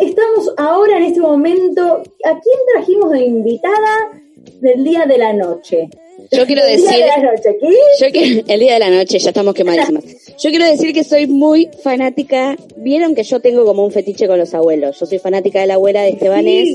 estamos 0.00 0.52
ahora 0.56 0.98
en 0.98 1.04
este 1.04 1.20
momento? 1.20 1.82
¿A 2.24 2.30
quién 2.30 2.58
trajimos 2.74 3.10
de 3.12 3.24
invitada 3.24 4.22
del 4.60 4.84
día 4.84 5.06
de 5.06 5.18
la 5.18 5.32
noche? 5.32 5.88
Yo 6.30 6.46
quiero 6.46 6.62
El 6.62 6.80
decir, 6.80 6.88
día 6.96 7.04
de 7.04 7.22
la 7.22 7.32
noche, 7.32 7.58
¿qué? 7.60 8.42
yo 8.44 8.52
el 8.52 8.60
día 8.60 8.74
de 8.74 8.78
la 8.78 8.90
noche, 8.90 9.18
ya 9.18 9.30
estamos 9.30 9.54
quemadísimas. 9.54 10.04
Yo 10.38 10.50
quiero 10.50 10.64
decir 10.64 10.92
que 10.92 11.04
soy 11.04 11.28
muy 11.28 11.68
fanática, 11.82 12.56
vieron 12.76 13.14
que 13.14 13.22
yo 13.22 13.38
tengo 13.38 13.64
como 13.64 13.84
un 13.84 13.92
fetiche 13.92 14.26
con 14.26 14.36
los 14.36 14.52
abuelos. 14.52 14.98
Yo 14.98 15.06
soy 15.06 15.20
fanática 15.20 15.60
de 15.60 15.68
la 15.68 15.74
abuela 15.74 16.02
de 16.02 16.08
Estebanés. 16.08 16.68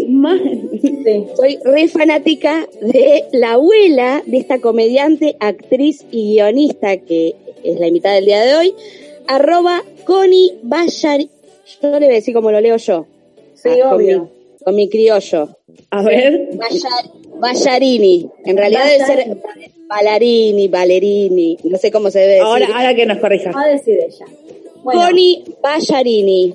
Sí. 1.04 1.26
Soy 1.36 1.60
re 1.66 1.90
fanática 1.90 2.66
de 2.82 3.26
la 3.34 3.54
abuela 3.54 4.24
de 4.26 4.38
esta 4.38 4.60
comediante, 4.60 5.36
actriz 5.42 6.06
y 6.10 6.36
guionista 6.36 6.96
que 6.98 7.36
es 7.64 7.80
la 7.82 7.88
invitada 7.88 8.16
del 8.16 8.26
día 8.26 8.42
de 8.42 8.56
hoy, 8.56 8.74
arroba 9.28 9.84
Connie 10.06 10.54
Bayari. 10.64 11.30
Yo 11.82 11.90
le 11.92 12.06
voy 12.06 12.06
a 12.06 12.18
decir 12.18 12.34
como 12.34 12.52
lo 12.52 12.60
leo 12.62 12.78
yo. 12.78 13.06
Sí, 13.54 13.70
Ah, 13.84 13.90
con 13.90 14.06
mi- 14.06 14.22
Con 14.64 14.75
mi 14.75 14.89
criollo. 14.89 15.50
A 15.89 16.04
ver. 16.04 16.50
Ballarini. 17.39 18.30
En 18.46 18.57
realidad 18.57 18.86
debe 18.86 19.06
ser 19.06 19.38
Ballarini, 19.88 20.68
Ballerini. 20.68 21.57
No 21.64 21.78
sé 21.78 21.92
cómo 21.92 22.12
se 22.12 22.20
debe 22.20 22.32
decir. 22.34 22.46
Ahora, 22.46 22.68
ahora 22.76 22.93
que 22.96 23.06
nos 23.06 23.18
corrija. 23.20 23.52
Va 23.52 23.64
a 23.64 23.68
decir 23.70 23.98
ella. 24.00 24.26
Bueno, 24.84 25.02
Connie 25.02 25.43
Ballarini. 25.62 26.54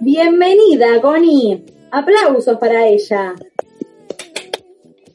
bienvenida, 0.00 1.00
Connie. 1.00 1.62
Aplausos 1.90 2.58
para 2.58 2.88
ella. 2.88 3.34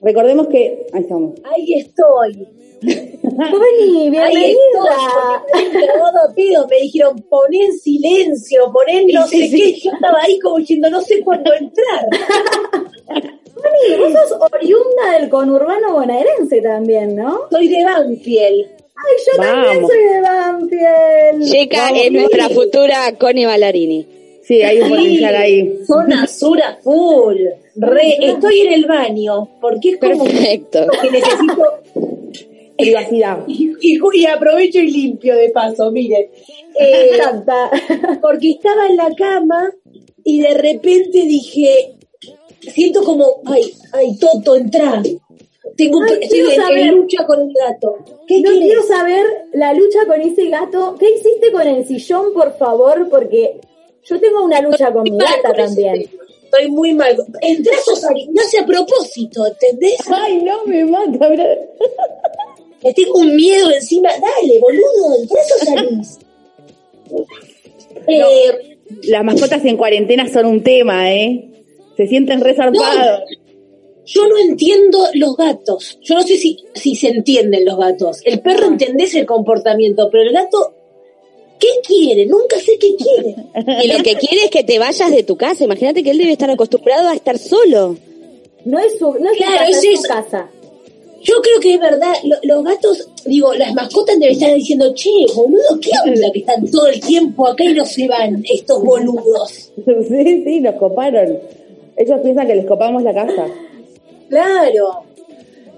Recordemos 0.01 0.47
que. 0.47 0.85
Ahí 0.93 1.01
estamos. 1.01 1.33
Ahí 1.43 1.73
estoy. 1.75 2.47
Ahí 2.83 4.09
bienvenida. 4.09 4.53
estoy. 5.51 5.73
porque 6.21 6.53
me 6.69 6.77
dijeron, 6.81 7.15
poné 7.29 7.65
en 7.65 7.73
silencio, 7.77 8.71
poné 8.71 9.01
en 9.01 9.07
no 9.07 9.27
Sí, 9.27 9.47
sé 9.47 9.57
sí. 9.57 9.73
qué. 9.73 9.79
Yo 9.89 9.91
estaba 9.93 10.19
ahí 10.21 10.39
como 10.39 10.57
diciendo, 10.57 10.89
no 10.89 11.01
sé 11.01 11.21
cuándo 11.23 11.51
entrar. 11.53 12.05
Connie, 13.07 13.97
vos 13.99 14.13
sos 14.13 14.37
oriunda 14.53 15.19
del 15.19 15.29
conurbano 15.29 15.93
bonaerense 15.93 16.61
también, 16.61 17.15
¿no? 17.15 17.41
Soy 17.49 17.67
de 17.67 17.83
Banfield. 17.83 18.67
Ay, 18.95 19.13
yo 19.25 19.41
también 19.41 19.87
soy 19.87 20.03
de 20.03 20.21
Banfield. 20.21 21.51
Chica 21.51 21.81
Vamos, 21.83 21.99
es 22.03 22.11
nuestra 22.11 22.49
futura 22.49 23.15
Connie 23.17 23.45
Ballarini. 23.45 24.07
Sí, 24.43 24.61
hay 24.61 24.79
un 24.79 24.89
potencial 24.89 25.35
ahí. 25.35 25.79
Zona 25.85 26.25
sur 26.27 26.61
a 26.61 26.77
full. 26.81 27.35
Re, 27.75 28.17
estoy 28.21 28.61
en 28.61 28.73
el 28.73 28.85
baño, 28.85 29.49
porque 29.59 29.89
es 29.89 29.97
como 29.97 30.23
Perfecto. 30.23 30.87
que 31.01 31.11
necesito... 31.11 31.76
Privacidad. 32.77 33.43
Y, 33.47 33.71
y- 33.81 33.99
y 34.13 34.25
aprovecho 34.25 34.79
y 34.79 34.91
limpio 34.91 35.35
de 35.35 35.49
paso, 35.49 35.91
miren. 35.91 36.29
Me 36.79 36.85
Eh, 36.85 37.09
encanta. 37.15 37.71
porque 38.21 38.51
estaba 38.51 38.87
en 38.87 38.97
la 38.97 39.09
cama 39.15 39.71
y 40.23 40.41
de 40.41 40.53
repente 40.53 41.21
dije, 41.23 41.95
siento 42.59 43.03
como, 43.03 43.41
ay, 43.45 43.73
ay, 43.93 44.17
Toto, 44.17 44.55
entra. 44.55 45.01
Tengo, 45.75 46.01
Ay, 46.01 46.13
estoy 46.21 46.27
quiero 46.39 46.49
en, 46.51 46.61
saber. 46.61 46.93
lucha 46.93 47.25
con 47.27 47.39
el 47.41 47.53
gato. 47.53 47.97
¿Qué 48.27 48.41
No 48.41 48.49
quiero 48.51 48.81
saber 48.83 49.25
la 49.53 49.73
lucha 49.73 49.99
con 50.07 50.19
ese 50.21 50.49
gato. 50.49 50.95
¿Qué 50.99 51.11
hiciste 51.11 51.51
con 51.51 51.67
el 51.67 51.85
sillón, 51.85 52.33
por 52.33 52.57
favor? 52.57 53.07
Porque 53.09 53.59
yo 54.03 54.19
tengo 54.19 54.43
una 54.43 54.59
lucha 54.61 54.91
con 54.91 55.03
mi 55.03 55.11
gata 55.17 55.53
también. 55.55 56.09
Estoy 56.45 56.71
muy 56.71 56.93
mal. 56.93 57.15
Hace 58.43 58.59
a 58.59 58.65
propósito, 58.65 59.45
¿entendés? 59.45 59.97
Ay, 60.11 60.41
no, 60.41 60.65
me 60.65 60.83
mata. 60.85 61.29
mirá. 61.29 61.45
Le 62.83 62.93
tengo 62.93 63.19
un 63.19 63.35
miedo 63.35 63.71
encima. 63.71 64.09
Dale, 64.09 64.59
boludo, 64.59 65.15
entrá, 65.21 65.39
Sosari. 65.47 66.01
Eh, 68.07 68.77
Las 69.03 69.23
mascotas 69.23 69.63
en 69.65 69.77
cuarentena 69.77 70.27
son 70.29 70.45
un 70.45 70.63
tema, 70.63 71.11
¿eh? 71.13 71.49
Se 71.97 72.07
sienten 72.07 72.41
resarpados. 72.41 73.21
yo 74.05 74.27
no 74.27 74.37
entiendo 74.37 74.99
los 75.15 75.35
gatos. 75.35 75.99
Yo 76.01 76.15
no 76.15 76.21
sé 76.21 76.37
si, 76.37 76.57
si 76.75 76.95
se 76.95 77.09
entienden 77.09 77.65
los 77.65 77.77
gatos. 77.77 78.21
El 78.23 78.39
perro 78.41 78.65
Ah. 78.65 78.71
entendés 78.71 79.13
el 79.15 79.25
comportamiento, 79.25 80.09
pero 80.11 80.23
el 80.23 80.31
gato, 80.31 80.73
¿qué 81.59 81.67
quiere? 81.85 82.25
Nunca 82.27 82.57
sé 82.59 82.77
qué 82.79 82.95
quiere. 82.95 83.35
Y 83.83 83.87
lo 83.91 84.03
que 84.03 84.15
quiere 84.15 84.45
es 84.45 84.51
que 84.51 84.63
te 84.63 84.79
vayas 84.79 85.11
de 85.11 85.23
tu 85.23 85.35
casa. 85.35 85.65
Imagínate 85.65 86.03
que 86.03 86.11
él 86.11 86.17
debe 86.19 86.31
estar 86.31 86.49
acostumbrado 86.49 87.09
a 87.09 87.15
estar 87.15 87.37
solo. 87.37 87.97
No 88.63 88.79
es 88.79 88.97
su, 88.97 89.11
no 89.15 89.29
es 89.31 89.37
su 89.37 89.43
Claro, 89.43 89.57
casa, 89.57 89.69
es 89.69 89.75
es 89.77 89.81
su 89.83 89.89
eso. 89.91 90.03
casa. 90.07 90.49
Yo 91.29 91.41
creo 91.41 91.59
que 91.59 91.73
es 91.73 91.79
verdad, 91.79 92.13
lo- 92.23 92.37
los 92.43 92.63
gatos, 92.63 93.09
digo, 93.25 93.53
las 93.53 93.73
mascotas 93.73 94.17
deben 94.17 94.33
estar 94.33 94.53
diciendo, 94.53 94.93
che, 94.93 95.09
boludo, 95.35 95.77
¿qué 95.81 95.89
onda 96.09 96.31
que 96.31 96.39
están 96.39 96.65
todo 96.71 96.87
el 96.87 96.99
tiempo 97.01 97.47
acá 97.47 97.65
y 97.65 97.73
no 97.73 97.85
se 97.85 98.07
van 98.07 98.43
estos 98.49 98.81
boludos? 98.83 99.73
Sí, 100.07 100.43
sí, 100.43 100.59
nos 100.61 100.75
coparon. 100.75 101.37
Ellos 101.97 102.19
piensan 102.23 102.47
que 102.47 102.55
les 102.55 102.65
copamos 102.65 103.03
la 103.03 103.13
casa. 103.13 103.45
Claro. 104.29 105.03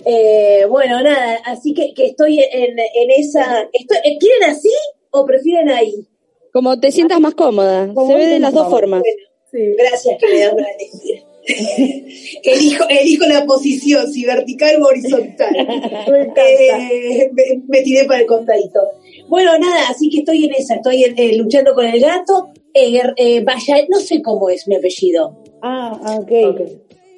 Eh, 0.05 0.65
bueno, 0.69 1.01
nada, 1.01 1.39
así 1.45 1.73
que, 1.73 1.93
que 1.93 2.07
estoy 2.07 2.39
en, 2.39 2.77
en 2.79 3.11
esa... 3.17 3.67
Estoy, 3.73 3.97
eh, 4.03 4.17
¿Quieren 4.19 4.49
así 4.49 4.71
o 5.11 5.25
prefieren 5.25 5.69
ahí? 5.69 6.05
Como 6.53 6.79
te 6.79 6.91
sientas 6.91 7.19
más 7.19 7.35
cómoda. 7.35 7.91
Como 7.93 8.11
Se 8.11 8.17
ve 8.17 8.25
de 8.27 8.39
las 8.39 8.53
dos 8.53 8.69
formas. 8.69 9.03
Sí. 9.51 9.59
Gracias 9.77 10.17
que 10.19 10.27
me 10.27 10.39
dan 10.39 10.55
para 10.55 10.67
elegir. 10.71 11.23
Elijo, 12.43 12.85
elijo 12.89 13.25
la 13.27 13.45
posición, 13.45 14.11
si 14.11 14.25
vertical 14.25 14.81
o 14.81 14.85
horizontal. 14.87 15.55
Eh, 16.35 17.29
me, 17.33 17.61
me 17.67 17.81
tiré 17.81 18.05
para 18.05 18.21
el 18.21 18.25
costadito. 18.27 18.79
Bueno, 19.27 19.57
nada, 19.57 19.89
así 19.89 20.09
que 20.09 20.19
estoy 20.19 20.45
en 20.45 20.53
esa, 20.53 20.75
estoy 20.75 21.03
en- 21.03 21.17
eh, 21.17 21.35
luchando 21.37 21.73
con 21.73 21.85
el 21.85 21.99
gato. 21.99 22.49
Eh, 22.73 22.99
eh, 23.17 23.43
Balla- 23.43 23.85
no 23.89 23.99
sé 23.99 24.21
cómo 24.21 24.49
es 24.49 24.67
mi 24.67 24.75
apellido. 24.75 25.43
Ah, 25.61 26.17
ok. 26.19 26.31
Ok. 26.49 26.61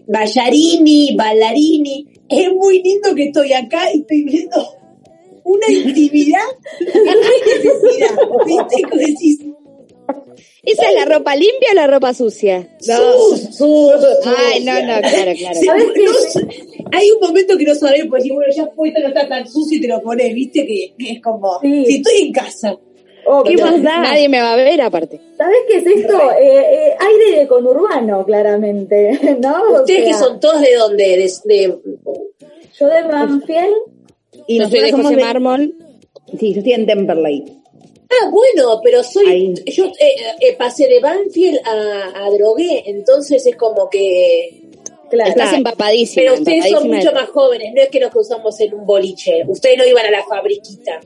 Ballarini, 0.07 1.15
Ballarini. 1.15 2.05
Es 2.29 2.51
muy 2.53 2.81
lindo 2.81 3.13
que 3.15 3.25
estoy 3.25 3.53
acá 3.53 3.93
y 3.93 3.99
estoy 4.01 4.23
viendo 4.23 4.57
una 5.43 5.67
intimidad 5.69 6.39
que 6.79 6.85
no 6.85 7.11
hay 7.11 7.41
necesidad. 7.45 8.17
¿Viste? 8.45 8.81
Como 8.89 9.01
decís, 9.01 9.39
¿Esa 10.63 10.89
es 10.89 10.95
la 10.95 11.05
ropa 11.05 11.35
limpia 11.35 11.69
o 11.71 11.75
la 11.75 11.87
ropa 11.87 12.13
sucia? 12.13 12.67
sus, 12.79 13.55
sus, 13.55 13.91
Ay, 14.25 14.63
no, 14.63 14.73
no, 14.73 14.99
claro, 15.01 15.31
claro. 15.37 15.59
¿Sabes 15.65 15.85
no 15.95 16.49
hay 16.93 17.09
un 17.11 17.19
momento 17.21 17.57
que 17.57 17.63
no 17.63 17.73
sabés, 17.75 18.05
pues 18.09 18.27
bueno, 18.27 18.51
ya 18.55 18.67
fue, 18.75 18.89
esto 18.89 18.99
no 19.01 19.07
está 19.07 19.27
tan 19.27 19.47
sucio 19.47 19.77
y 19.77 19.81
te 19.81 19.87
lo 19.87 20.01
pones, 20.01 20.33
viste, 20.33 20.65
que, 20.65 20.93
que 20.97 21.11
es 21.13 21.21
como, 21.21 21.59
Sí. 21.61 21.85
si 21.85 21.95
estoy 21.97 22.21
en 22.23 22.33
casa. 22.33 22.77
Ok. 23.25 23.47
¿Qué 23.47 23.57
más 23.57 23.81
da? 23.83 24.01
Nadie 24.01 24.27
me 24.27 24.41
va 24.41 24.53
a 24.53 24.55
ver 24.57 24.81
aparte. 24.81 25.21
¿Sabes 25.37 25.57
qué 25.69 25.77
es 25.77 25.85
esto? 25.85 26.19
Eh, 26.31 26.87
eh, 26.89 26.93
aire 26.99 27.39
de 27.39 27.47
conurbano, 27.47 28.25
claramente, 28.25 29.37
¿no? 29.41 29.55
O 29.73 29.79
Ustedes 29.81 30.05
que 30.05 30.13
son 30.15 30.39
todos 30.39 30.59
de 30.61 30.73
dónde, 30.75 31.03
de, 31.03 31.31
de- 31.45 31.77
Yo 32.79 32.87
de 32.87 33.01
Banfield, 33.03 33.75
Y 34.47 34.57
nosotros 34.59 34.83
de 34.83 34.91
José 34.91 35.15
de- 35.15 35.21
Mármol. 35.23 35.75
Sí, 36.39 36.51
yo 36.53 36.57
estoy 36.59 36.73
en 36.73 36.85
Temperley. 36.87 37.60
Ah, 38.11 38.29
bueno, 38.29 38.81
pero 38.83 39.03
soy, 39.03 39.25
Ahí. 39.27 39.53
yo 39.67 39.85
eh, 39.85 40.15
eh, 40.41 40.55
pasé 40.57 40.87
de 40.87 40.99
Banfield 40.99 41.59
a, 41.65 42.25
a 42.25 42.29
Drogué, 42.31 42.83
entonces 42.87 43.45
es 43.45 43.55
como 43.55 43.89
que, 43.89 44.63
claro. 45.09 45.29
Estás 45.29 45.53
empapadísima. 45.53 46.23
pero 46.23 46.33
ustedes 46.41 46.69
son 46.69 46.89
de- 46.89 46.97
mucho 46.97 47.11
más 47.13 47.29
jóvenes, 47.29 47.73
no 47.73 47.81
es 47.81 47.89
que 47.89 47.99
nos 48.01 48.11
cruzamos 48.11 48.59
en 48.59 48.73
un 48.73 48.85
boliche, 48.85 49.43
ustedes 49.47 49.77
no 49.77 49.85
iban 49.85 50.05
a 50.05 50.11
la 50.11 50.23
fabriquita. 50.25 50.99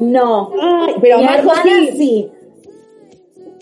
No. 0.00 0.50
Ay, 0.60 0.94
pero 1.00 1.18
Marco 1.22 1.52
sí. 1.62 1.88
sí. 1.96 2.28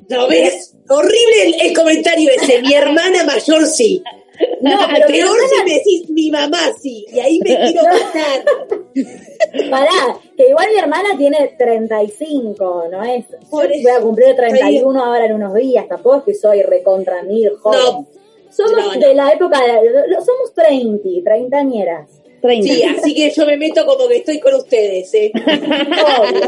¿No 0.09 0.29
ves? 0.29 0.75
Horrible 0.89 1.43
el, 1.45 1.61
el 1.69 1.77
comentario 1.77 2.31
ese, 2.31 2.61
mi 2.63 2.73
hermana 2.75 3.25
mayor 3.25 3.67
sí. 3.67 4.03
No, 4.61 4.79
pero 4.93 5.07
Peor 5.07 5.37
si 5.49 5.65
me 5.65 5.75
decís 5.75 6.11
mi 6.11 6.31
mamá 6.31 6.59
sí, 6.83 7.05
y 7.13 7.21
ahí 7.21 7.39
me 7.45 7.55
quiero 7.71 7.83
matar. 7.85 8.45
Pará, 9.71 10.19
que 10.37 10.49
igual 10.49 10.67
mi 10.73 10.79
hermana 10.79 11.11
tiene 11.19 11.55
35, 11.59 12.85
¿no 12.91 13.03
es? 13.05 13.25
Yo 13.31 13.39
Por 13.51 13.71
eso. 13.71 13.83
voy 13.83 13.93
a 13.93 14.01
cumplir 14.01 14.37
31 14.37 15.05
ahora 15.05 15.27
en 15.27 15.35
unos 15.35 15.55
días, 15.55 15.89
tampoco 15.89 16.17
es 16.19 16.23
que 16.25 16.35
soy 16.35 16.63
recontra 16.63 17.23
mil 17.23 17.51
joven. 17.57 17.81
No. 17.83 18.07
Somos 18.51 18.73
No, 18.73 18.95
no. 18.95 19.01
de 19.01 19.15
la 19.15 19.33
época, 19.33 19.61
de, 19.63 19.91
lo- 20.09 20.25
somos 20.25 20.53
30, 20.55 21.09
treintañeras. 21.25 22.09
30. 22.43 22.67
Sí, 22.75 22.83
así 22.83 23.15
que 23.15 23.31
yo 23.31 23.47
me 23.47 23.57
meto 23.57 23.87
como 23.87 24.09
que 24.09 24.17
estoy 24.17 24.41
con 24.41 24.55
ustedes, 24.55 25.15
¿eh? 25.15 25.31
Obvio. 25.35 26.41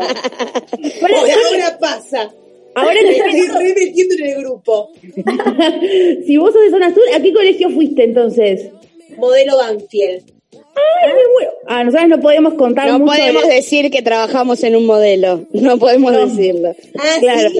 Por 1.00 1.14
ahora 1.14 1.78
pasa. 1.78 2.30
Ahora 2.74 2.94
me 3.02 3.14
te- 3.14 3.16
estoy 3.18 3.46
remetiendo 3.68 4.14
en 4.16 4.24
el 4.26 4.38
grupo. 4.40 4.90
si 6.26 6.36
vos 6.36 6.52
sos 6.52 6.62
de 6.62 6.70
zona 6.70 6.92
sur, 6.92 7.04
¿a 7.14 7.20
qué 7.22 7.32
colegio 7.32 7.70
fuiste 7.70 8.04
entonces? 8.04 8.70
Modelo 9.16 9.56
Banfield. 9.56 10.33
Ay, 10.76 11.12
me. 11.12 11.48
Ah, 11.66 11.84
nosotros 11.84 12.08
no 12.08 12.20
podemos 12.20 12.54
contar 12.54 12.88
No 12.88 12.98
mucho. 12.98 13.12
podemos 13.12 13.42
de- 13.48 13.54
decir 13.54 13.90
que 13.90 14.02
trabajamos 14.02 14.62
en 14.64 14.76
un 14.76 14.86
modelo. 14.86 15.44
No 15.52 15.78
podemos 15.78 16.12
decirlo. 16.12 16.74
Ah, 16.98 17.16
Claro. 17.20 17.50
sí. 17.50 17.58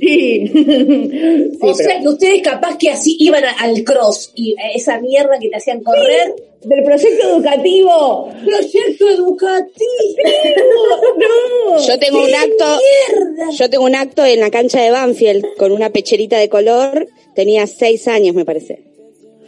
Sí. 0.00 0.48
Sí, 0.48 1.58
o 1.60 1.74
sea 1.74 1.86
pero- 1.88 2.00
que 2.00 2.08
ustedes 2.08 2.42
capaz 2.42 2.78
que 2.78 2.88
así 2.90 3.14
iban 3.20 3.44
a- 3.44 3.52
al 3.60 3.84
cross 3.84 4.32
y 4.34 4.54
esa 4.74 4.98
mierda 5.00 5.38
que 5.38 5.50
te 5.50 5.56
hacían 5.56 5.82
correr. 5.82 6.34
del 6.62 6.84
proyecto 6.84 7.28
educativo. 7.28 8.28
Proyecto 8.44 9.08
educativo. 9.10 10.16
No. 11.72 11.78
Yo 11.86 11.98
tengo 11.98 12.22
un 12.24 12.34
acto, 12.34 12.64
Mierda. 12.64 13.50
yo 13.58 13.70
tengo 13.70 13.84
un 13.84 13.94
acto 13.94 14.24
en 14.24 14.40
la 14.40 14.50
cancha 14.50 14.80
de 14.80 14.90
Banfield 14.90 15.44
con 15.58 15.72
una 15.72 15.90
pecherita 15.90 16.38
de 16.38 16.48
color. 16.48 17.08
Tenía 17.34 17.66
seis 17.66 18.06
años, 18.08 18.34
me 18.34 18.44
parece. 18.44 18.82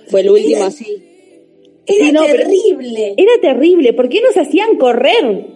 Fue 0.08 0.20
el 0.22 0.30
último 0.30 0.64
así. 0.64 1.02
Era 1.86 2.12
no, 2.12 2.24
terrible. 2.24 3.14
Era 3.16 3.32
terrible. 3.40 3.92
¿Por 3.92 4.08
qué 4.08 4.20
nos 4.22 4.36
hacían 4.36 4.76
correr? 4.78 5.46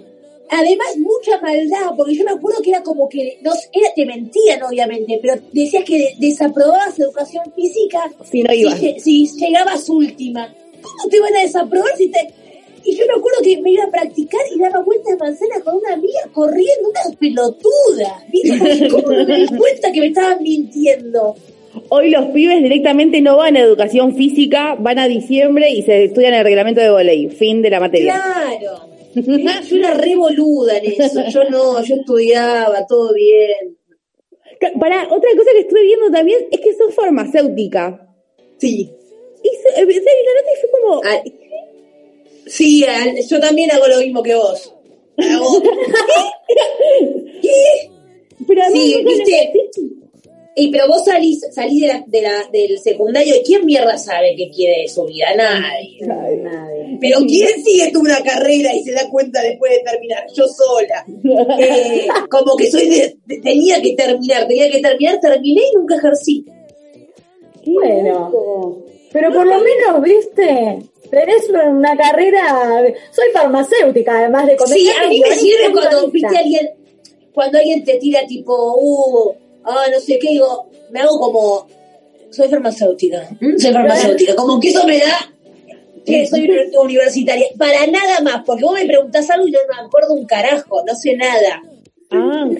Además, 0.51 0.97
mucha 0.99 1.41
maldad, 1.43 1.95
porque 1.97 2.15
yo 2.15 2.25
me 2.25 2.31
acuerdo 2.31 2.63
que 2.63 2.71
era 2.71 2.83
como 2.83 3.07
que, 3.09 3.39
no, 3.43 3.53
sé, 3.53 3.69
era, 3.73 3.89
te 3.95 4.07
mentían 4.07 4.63
obviamente, 4.63 5.19
pero 5.21 5.35
decías 5.53 5.85
que 5.85 5.99
de- 5.99 6.15
desaprobabas 6.19 6.99
educación 6.99 7.45
física 7.55 8.11
Si 8.25 8.43
no 8.43 8.55
ibas. 8.55 8.79
si, 8.79 8.99
si 9.27 9.27
llegabas 9.39 9.89
última. 9.91 10.55
¿Cómo 10.81 11.11
te 11.11 11.21
van 11.21 11.37
a 11.37 11.43
desaprobar 11.43 11.95
si 11.99 12.09
te...? 12.11 12.19
Y 12.85 12.95
yo 12.97 13.05
me 13.07 13.13
acuerdo 13.15 13.41
que 13.43 13.61
me 13.61 13.73
iba 13.73 13.85
a 13.85 13.91
practicar 13.91 14.41
y 14.55 14.59
daba 14.59 14.83
vueltas 14.83 15.13
de 15.13 15.17
manzana 15.19 15.61
con 15.63 15.77
una 15.77 15.93
amiga 15.93 16.21
corriendo, 16.33 16.89
una 16.89 17.17
pelotuda. 17.19 18.25
¿Viste? 18.33 18.89
¿Cómo 18.89 19.09
no 19.13 19.27
me 19.27 19.41
di 19.41 19.47
cuenta 19.59 19.93
que 19.93 20.01
me 20.01 20.07
estaban 20.07 20.43
mintiendo? 20.43 21.35
Hoy 21.89 22.11
los 22.11 22.27
pibes 22.27 22.63
directamente 22.63 23.21
no 23.21 23.37
van 23.37 23.57
a 23.57 23.61
educación 23.61 24.15
física, 24.17 24.77
van 24.79 24.99
a 24.99 25.09
diciembre 25.09 25.71
y 25.71 25.83
se 25.83 26.05
estudian 26.05 26.35
el 26.35 26.45
reglamento 26.45 26.81
de 26.81 26.91
volei. 26.91 27.29
Fin 27.29 27.63
de 27.63 27.71
la 27.71 27.81
materia. 27.81 28.15
Claro. 28.15 28.89
Yo 29.69 29.77
era 29.77 29.95
re 29.95 30.15
boluda 30.15 30.79
en 30.79 30.93
eso. 31.01 31.21
Yo 31.29 31.45
no, 31.51 31.83
yo 31.83 31.97
estudiaba, 31.97 32.87
todo 32.87 33.13
bien. 33.15 33.77
Para 34.81 35.05
otra 35.05 35.31
cosa 35.37 35.51
que 35.53 35.61
estuve 35.61 35.83
viendo 35.85 36.11
también 36.11 36.39
es 36.51 36.61
que 36.61 36.75
sos 36.75 36.95
farmacéutica. 36.95 38.09
Sí. 38.59 38.91
Y 39.43 39.49
se- 39.49 39.81
eh, 39.81 39.85
vi 39.87 39.95
la 39.95 40.01
nota 40.01 40.51
y 40.53 40.61
fue 40.61 40.71
como, 40.81 41.01
Ah, 41.05 41.23
sí, 42.47 42.85
yo 43.29 43.41
también 43.41 43.71
hago 43.71 43.87
lo 43.87 43.99
mismo 43.99 44.23
que 44.23 44.35
vos. 44.35 44.75
Hago- 45.19 45.63
¿Qué? 47.43 47.91
pero 48.47 48.63
además 48.63 48.83
Sí, 48.83 48.95
nunca 49.03 49.15
viste. 49.17 49.53
Y 50.59 50.69
pero 50.71 50.89
vos 50.89 51.05
salís, 51.05 51.41
salís 51.53 51.83
de 51.83 51.87
la, 51.89 52.05
de 52.07 52.23
la, 52.23 52.49
del 52.53 52.79
secundario 52.79 53.37
y 53.37 53.43
¿quién 53.45 53.65
mierda 53.65 53.97
sabe 53.97 54.35
qué 54.37 54.51
quiere 54.51 54.83
de 54.83 54.89
su 54.89 55.05
vida? 55.05 55.27
Nadie. 55.37 55.99
Nadie. 56.07 56.99
Pero 57.01 57.19
¿quién 57.21 57.63
sigue 57.65 57.91
tú 57.93 58.01
una 58.01 58.21
carrera 58.23 58.75
y 58.75 58.83
se 58.83 58.93
da 58.93 59.09
cuenta 59.09 59.41
después 59.43 59.71
de 59.73 59.79
terminar? 59.91 60.25
Yo 60.35 60.45
sola. 60.49 61.05
Eh, 61.61 62.07
como 62.31 62.57
que 62.57 62.71
soy 62.71 62.89
de, 62.89 63.17
de- 63.27 63.41
tenía 63.41 63.81
que 63.81 63.95
terminar, 63.95 64.47
tenía 64.49 64.71
que 64.71 64.81
terminar, 64.81 65.21
terminé 65.21 65.63
y 65.73 65.77
nunca 65.77 65.97
ejercí. 65.97 66.45
Bueno. 67.65 68.79
Pero 69.13 69.33
por 69.33 69.47
lo 69.47 69.57
menos, 69.61 70.03
viste, 70.03 70.79
tenés 71.11 71.49
una 71.51 71.97
carrera, 71.97 72.85
soy 73.11 73.31
farmacéutica, 73.33 74.19
además 74.19 74.47
de 74.47 74.57
Sí, 74.67 74.89
a 74.91 75.09
mí 75.09 75.21
me 75.21 75.35
sirve 75.35 75.73
cuando 75.73 76.09
viste 76.11 76.37
alguien, 76.37 76.71
cuando 77.33 77.59
alguien 77.59 77.85
te 77.85 77.97
tira 77.97 78.27
tipo, 78.27 78.75
uh, 78.79 79.33
ah, 79.65 79.85
no 79.93 80.01
sé 80.01 80.19
qué, 80.19 80.31
digo, 80.31 80.69
me 80.91 81.01
hago 81.01 81.19
como, 81.19 81.67
soy 82.31 82.49
farmacéutica, 82.49 83.29
¿m? 83.41 83.59
soy 83.59 83.73
farmacéutica, 83.73 84.35
como 84.37 84.59
que 84.61 84.69
eso 84.69 84.87
me 84.87 84.99
da 84.99 85.33
que 86.07 86.27
soy 86.27 86.43
uni- 86.49 86.77
universitaria, 86.83 87.47
para 87.59 87.87
nada 87.87 88.21
más, 88.23 88.43
porque 88.47 88.65
vos 88.65 88.73
me 88.75 88.87
preguntás 88.87 89.29
algo 89.31 89.47
y 89.47 89.53
yo 89.53 89.59
no 89.69 89.83
me 89.83 89.87
acuerdo 89.89 90.15
un 90.15 90.25
carajo, 90.27 90.83
no 90.87 90.95
sé 90.95 91.15
nada. 91.17 91.63
Ah, 92.11 92.47
ok. 92.51 92.57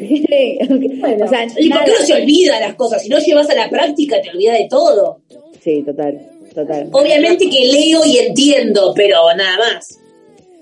ok. 0.71 0.83
Bueno. 1.01 1.25
o 1.25 1.29
sea, 1.29 1.45
Y 1.57 1.71
porque 1.71 1.91
nada. 1.91 2.01
no 2.01 2.07
se 2.07 2.13
olvida 2.15 2.61
las 2.61 2.75
cosas, 2.75 3.03
si 3.03 3.09
no 3.09 3.19
llevas 3.19 3.49
a 3.49 3.55
la 3.55 3.71
práctica 3.71 4.21
te 4.21 4.29
olvidas 4.31 4.59
de 4.59 4.67
todo. 4.69 5.21
Sí, 5.63 5.83
total, 5.83 6.21
total. 6.55 6.89
Obviamente 6.93 7.49
que 7.49 7.65
leo 7.73 8.05
y 8.05 8.19
entiendo, 8.19 8.93
pero 8.95 9.23
nada 9.35 9.57
más. 9.57 9.99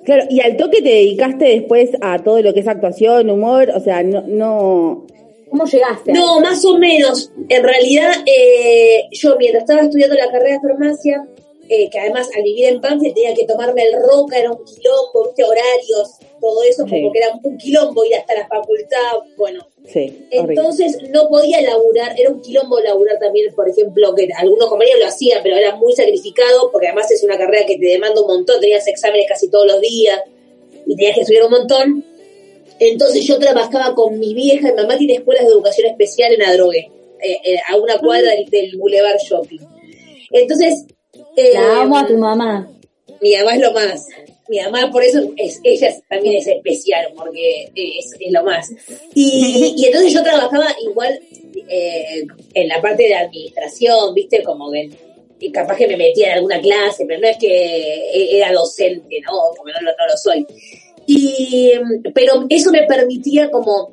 Claro, 0.05 0.23
y 0.31 0.41
al 0.41 0.57
toque 0.57 0.81
te 0.83 0.91
dedicaste 0.91 1.45
después 1.47 1.91
a 2.01 2.23
todo 2.23 2.41
lo 2.41 2.55
que 2.55 2.61
es 2.61 2.69
actuación, 2.69 3.29
humor, 3.29 3.73
o 3.75 3.81
sea, 3.81 4.05
no, 4.05 4.23
no, 4.29 5.07
¿Cómo 5.57 5.71
llegaste? 5.71 6.13
No, 6.13 6.41
más 6.41 6.63
o 6.67 6.77
menos. 6.77 7.31
En 7.49 7.63
realidad, 7.63 8.13
eh, 8.27 9.05
yo 9.13 9.37
mientras 9.39 9.63
estaba 9.63 9.81
estudiando 9.83 10.15
la 10.15 10.31
carrera 10.31 10.57
de 10.61 10.69
farmacia, 10.69 11.27
eh, 11.69 11.89
que 11.91 11.99
además 11.99 12.29
al 12.37 12.43
vivir 12.43 12.67
en 12.67 12.81
Banfield 12.81 13.15
tenía 13.15 13.35
que 13.35 13.47
tomarme 13.47 13.83
el 13.85 13.95
roca, 14.03 14.39
era 14.39 14.53
un 14.53 14.63
quilombo, 14.65 15.25
¿viste? 15.25 15.45
horarios, 15.45 16.11
todo 16.41 16.63
eso, 16.63 16.85
Sí. 16.85 16.91
como 16.91 17.11
que 17.13 17.19
era 17.19 17.29
un 17.43 17.57
quilombo 17.57 18.05
ir 18.05 18.17
hasta 18.17 18.35
la 18.35 18.47
facultad, 18.47 18.99
bueno. 19.39 19.67
sí, 19.91 20.27
horrible. 20.31 20.55
Entonces 20.55 20.99
no 21.11 21.29
podía 21.29 21.63
laburar, 21.63 22.15
era 22.21 22.31
un 22.31 22.41
quilombo 22.43 22.79
laburar 22.81 23.19
también, 23.19 23.53
por 23.55 23.69
ejemplo, 23.69 24.15
que 24.15 24.29
algunos 24.37 24.69
compañeros 24.69 25.01
lo 25.01 25.07
hacían, 25.07 25.41
pero 25.43 25.57
era 25.57 25.75
muy 25.77 25.95
sacrificado, 25.95 26.71
porque 26.71 26.89
además 26.89 27.11
es 27.11 27.25
una 27.25 27.39
carrera 27.39 27.65
que 27.67 27.79
te 27.79 27.87
demanda 27.87 28.21
un 28.21 28.27
montón, 28.27 28.61
tenías 28.61 28.87
exámenes 28.87 29.27
casi 29.27 29.49
todos 29.51 29.67
los 29.67 29.81
días 29.81 30.21
y 30.87 30.95
tenías 30.97 31.15
que 31.15 31.23
estudiar 31.23 31.45
un 31.45 31.51
montón. 31.51 32.05
Entonces 32.79 33.25
yo 33.27 33.39
trabajaba 33.39 33.95
con 33.95 34.19
mi 34.19 34.35
vieja, 34.35 34.69
mi 34.71 34.75
mamá 34.83 34.97
tiene 34.99 35.15
escuelas 35.15 35.45
de 35.47 35.53
educación 35.53 35.89
especial 35.89 36.33
en 36.33 36.43
Adrogué, 36.43 36.91
eh, 37.23 37.39
eh, 37.45 37.57
a 37.69 37.77
una 37.77 37.99
cuadra 37.99 38.31
del, 38.33 38.47
del 38.51 38.77
Boulevard 38.77 39.19
Shopping. 39.19 39.61
Entonces, 40.31 40.85
eh, 41.37 41.51
La 41.55 41.83
amo 41.83 41.97
a 41.99 42.07
tu 42.07 42.17
mamá. 42.19 42.71
mi 43.21 43.35
mamá 43.37 43.55
es 43.55 43.61
lo 43.61 43.73
más. 43.73 44.07
Mi 44.49 44.61
mamá, 44.61 44.91
por 44.93 45.03
eso, 45.03 45.21
es, 45.37 45.59
ella 45.65 45.93
también 46.09 46.37
es 46.37 46.47
especial, 46.47 47.09
porque 47.17 47.65
es, 47.75 48.13
es 48.21 48.33
lo 48.33 48.45
más. 48.45 48.71
Y, 49.15 49.75
y 49.77 49.85
entonces 49.87 50.13
yo 50.13 50.23
trabajaba 50.23 50.67
igual 50.89 51.21
eh, 51.69 52.25
en 52.55 52.69
la 52.69 52.81
parte 52.81 53.05
de 53.05 53.15
administración, 53.15 54.15
¿viste? 54.15 54.43
Como 54.45 54.71
que 54.71 54.91
y 55.39 55.53
capaz 55.53 55.77
que 55.77 55.87
me 55.87 55.97
metía 55.99 56.29
en 56.29 56.33
alguna 56.35 56.61
clase, 56.61 57.05
pero 57.07 57.21
no 57.21 57.27
es 57.29 57.37
que 57.39 57.47
e- 57.49 58.39
era 58.39 58.53
docente, 58.53 59.17
¿no? 59.27 59.33
Porque 59.57 59.73
no 59.73 60.07
lo 60.07 60.17
soy. 60.17 60.47
Y, 61.07 61.73
pero 62.15 62.47
eso 62.49 62.71
me 62.71 62.87
permitía 62.87 63.51
como, 63.51 63.93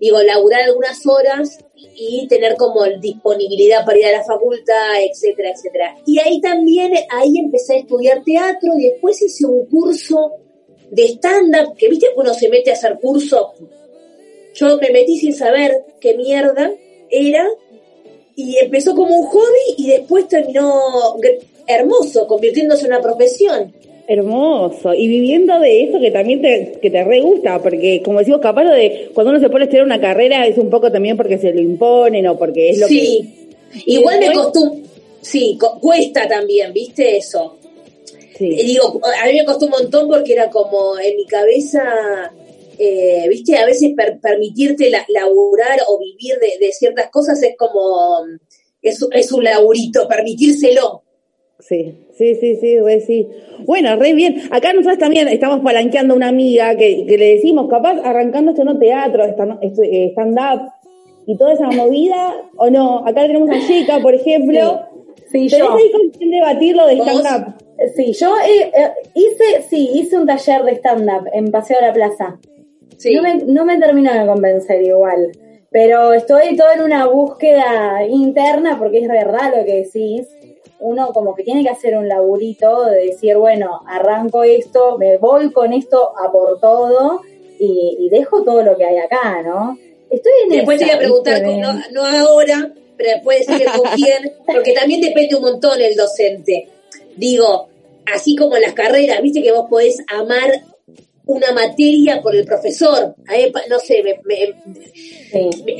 digo, 0.00 0.22
laburar 0.22 0.62
algunas 0.62 1.06
horas 1.06 1.58
y 1.74 2.26
tener 2.28 2.56
como 2.56 2.84
disponibilidad 3.00 3.84
para 3.84 3.98
ir 3.98 4.06
a 4.06 4.12
la 4.12 4.24
facultad, 4.24 5.02
etcétera, 5.02 5.50
etcétera. 5.50 5.96
Y 6.06 6.18
ahí 6.18 6.40
también, 6.40 6.92
ahí 7.10 7.38
empecé 7.38 7.74
a 7.74 7.78
estudiar 7.78 8.22
teatro 8.24 8.72
y 8.78 8.88
después 8.88 9.20
hice 9.22 9.46
un 9.46 9.66
curso 9.66 10.32
de 10.90 11.04
stand-up, 11.04 11.76
que 11.76 11.88
viste 11.88 12.08
que 12.08 12.20
uno 12.20 12.34
se 12.34 12.48
mete 12.48 12.70
a 12.70 12.74
hacer 12.74 12.98
curso. 13.00 13.52
Yo 14.54 14.76
me 14.78 14.90
metí 14.90 15.18
sin 15.18 15.32
saber 15.32 15.84
qué 16.00 16.16
mierda 16.16 16.70
era 17.10 17.48
y 18.34 18.56
empezó 18.58 18.94
como 18.94 19.16
un 19.16 19.26
hobby 19.26 19.74
y 19.76 19.88
después 19.88 20.26
terminó 20.28 21.16
hermoso, 21.66 22.26
convirtiéndose 22.26 22.86
en 22.86 22.92
una 22.92 23.02
profesión. 23.02 23.72
Hermoso. 24.12 24.92
Y 24.92 25.06
viviendo 25.06 25.56
de 25.60 25.84
eso 25.84 26.00
que 26.00 26.10
también 26.10 26.42
te, 26.42 26.72
que 26.82 26.90
te 26.90 27.04
re 27.04 27.20
gusta, 27.20 27.62
porque 27.62 28.02
como 28.04 28.18
decimos, 28.18 28.40
capaz 28.40 28.64
lo 28.64 28.72
de 28.72 29.08
cuando 29.14 29.30
uno 29.30 29.38
se 29.40 29.48
pone 29.48 29.62
a 29.62 29.66
estudiar 29.66 29.86
una 29.86 30.00
carrera 30.00 30.46
es 30.48 30.58
un 30.58 30.68
poco 30.68 30.90
también 30.90 31.16
porque 31.16 31.38
se 31.38 31.52
lo 31.52 31.60
imponen 31.60 32.26
o 32.26 32.36
porque 32.36 32.70
es 32.70 32.78
lo 32.80 32.88
sí, 32.88 33.48
Y 33.86 33.98
igual 33.98 34.18
me 34.18 34.32
costó, 34.32 34.74
sí, 35.20 35.56
cuesta 35.80 36.26
también, 36.26 36.72
¿viste 36.72 37.16
eso? 37.18 37.56
que... 38.36 38.46
Y 38.48 38.58
Sí. 38.58 38.66
digo, 38.66 39.00
a 39.22 39.26
mí 39.26 39.34
me 39.34 39.44
costó 39.44 39.66
un 39.66 39.70
montón 39.72 40.08
porque 40.08 40.32
era 40.32 40.50
como 40.50 40.98
en 40.98 41.14
mi 41.16 41.26
cabeza, 41.26 42.32
eh, 42.78 43.26
viste, 43.28 43.56
a 43.58 43.64
veces 43.66 43.92
per- 43.96 44.18
permitirte 44.18 44.90
la- 44.90 45.04
laburar 45.08 45.78
o 45.86 45.98
vivir 46.00 46.36
de, 46.40 46.58
de 46.66 46.72
ciertas 46.72 47.10
cosas 47.10 47.40
es 47.44 47.54
como, 47.56 48.24
es, 48.82 48.98
es 49.12 49.30
un 49.32 49.44
laburito, 49.44 50.08
permitírselo. 50.08 51.02
Sí, 51.60 52.06
sí, 52.12 52.34
sí, 52.34 52.56
sí, 52.56 52.80
re 52.80 53.00
sí. 53.00 53.28
Bueno, 53.66 53.94
re 53.96 54.14
bien. 54.14 54.42
Acá 54.50 54.72
nosotros 54.72 54.98
también 54.98 55.28
estamos 55.28 55.60
palanqueando 55.60 56.14
a 56.14 56.16
una 56.16 56.28
amiga 56.28 56.74
que, 56.76 57.04
que 57.06 57.18
le 57.18 57.34
decimos, 57.34 57.68
capaz 57.68 58.00
arrancando 58.02 58.52
esto 58.52 58.64
no 58.64 58.78
teatro, 58.78 59.24
eh, 59.24 60.08
stand-up 60.12 60.72
y 61.26 61.36
toda 61.36 61.52
esa 61.52 61.66
movida, 61.70 62.34
o 62.56 62.70
no. 62.70 63.06
Acá 63.06 63.26
tenemos 63.26 63.50
a 63.50 63.66
Chica, 63.66 64.00
por 64.00 64.14
ejemplo. 64.14 64.86
Sí, 65.30 65.48
¿Tenés 65.48 65.58
yo. 65.58 65.76
ahí 65.76 65.92
con 65.92 66.10
quién 66.10 66.30
debatir 66.30 66.76
lo 66.76 66.86
de 66.86 66.94
stand-up? 66.94 67.54
Sí, 67.94 68.12
yo 68.12 68.34
eh, 68.38 68.70
eh, 68.74 68.90
hice, 69.14 69.62
sí, 69.68 69.90
hice 69.94 70.18
un 70.18 70.26
taller 70.26 70.64
de 70.64 70.72
stand-up 70.72 71.28
en 71.32 71.50
Paseo 71.50 71.78
de 71.80 71.86
la 71.86 71.92
Plaza. 71.92 72.38
Sí. 72.96 73.14
No, 73.14 73.22
me, 73.22 73.36
no 73.36 73.64
me 73.64 73.78
terminó 73.78 74.12
de 74.12 74.26
convencer 74.26 74.82
igual, 74.82 75.32
pero 75.70 76.12
estoy 76.12 76.56
todo 76.56 76.72
en 76.74 76.82
una 76.82 77.06
búsqueda 77.06 78.04
interna 78.06 78.78
porque 78.78 78.98
es 78.98 79.08
verdad 79.08 79.54
lo 79.56 79.64
que 79.64 79.84
decís. 79.84 80.28
Uno 80.80 81.12
como 81.12 81.34
que 81.34 81.42
tiene 81.42 81.62
que 81.62 81.68
hacer 81.68 81.96
un 81.96 82.08
laburito 82.08 82.86
de 82.86 83.06
decir, 83.06 83.36
bueno, 83.36 83.80
arranco 83.86 84.42
esto, 84.42 84.96
me 84.98 85.18
voy 85.18 85.52
con 85.52 85.72
esto 85.72 86.12
a 86.18 86.30
por 86.32 86.58
todo 86.58 87.20
y, 87.58 87.96
y 88.00 88.08
dejo 88.08 88.42
todo 88.42 88.62
lo 88.62 88.76
que 88.76 88.84
hay 88.84 88.96
acá, 88.98 89.42
¿no? 89.42 89.78
Estoy 90.10 90.32
en 90.44 90.48
Después 90.50 90.78
te 90.78 90.86
voy 90.86 90.94
a 90.94 90.98
preguntar, 90.98 91.42
no, 91.42 91.72
no 91.92 92.04
ahora, 92.04 92.72
pero 92.96 93.10
después 93.10 93.46
decir 93.46 93.66
con 93.66 93.90
quién, 93.94 94.32
porque 94.46 94.72
también 94.72 95.00
depende 95.00 95.36
un 95.36 95.42
montón 95.42 95.80
el 95.80 95.94
docente. 95.94 96.68
Digo, 97.16 97.68
así 98.12 98.34
como 98.34 98.56
las 98.56 98.72
carreras, 98.72 99.22
viste 99.22 99.42
que 99.42 99.52
vos 99.52 99.66
podés 99.70 99.98
amar 100.08 100.50
una 101.34 101.52
materia 101.52 102.20
por 102.20 102.34
el 102.34 102.44
profesor. 102.44 103.14
No 103.68 103.78
sé, 103.78 104.02
me, 104.02 104.20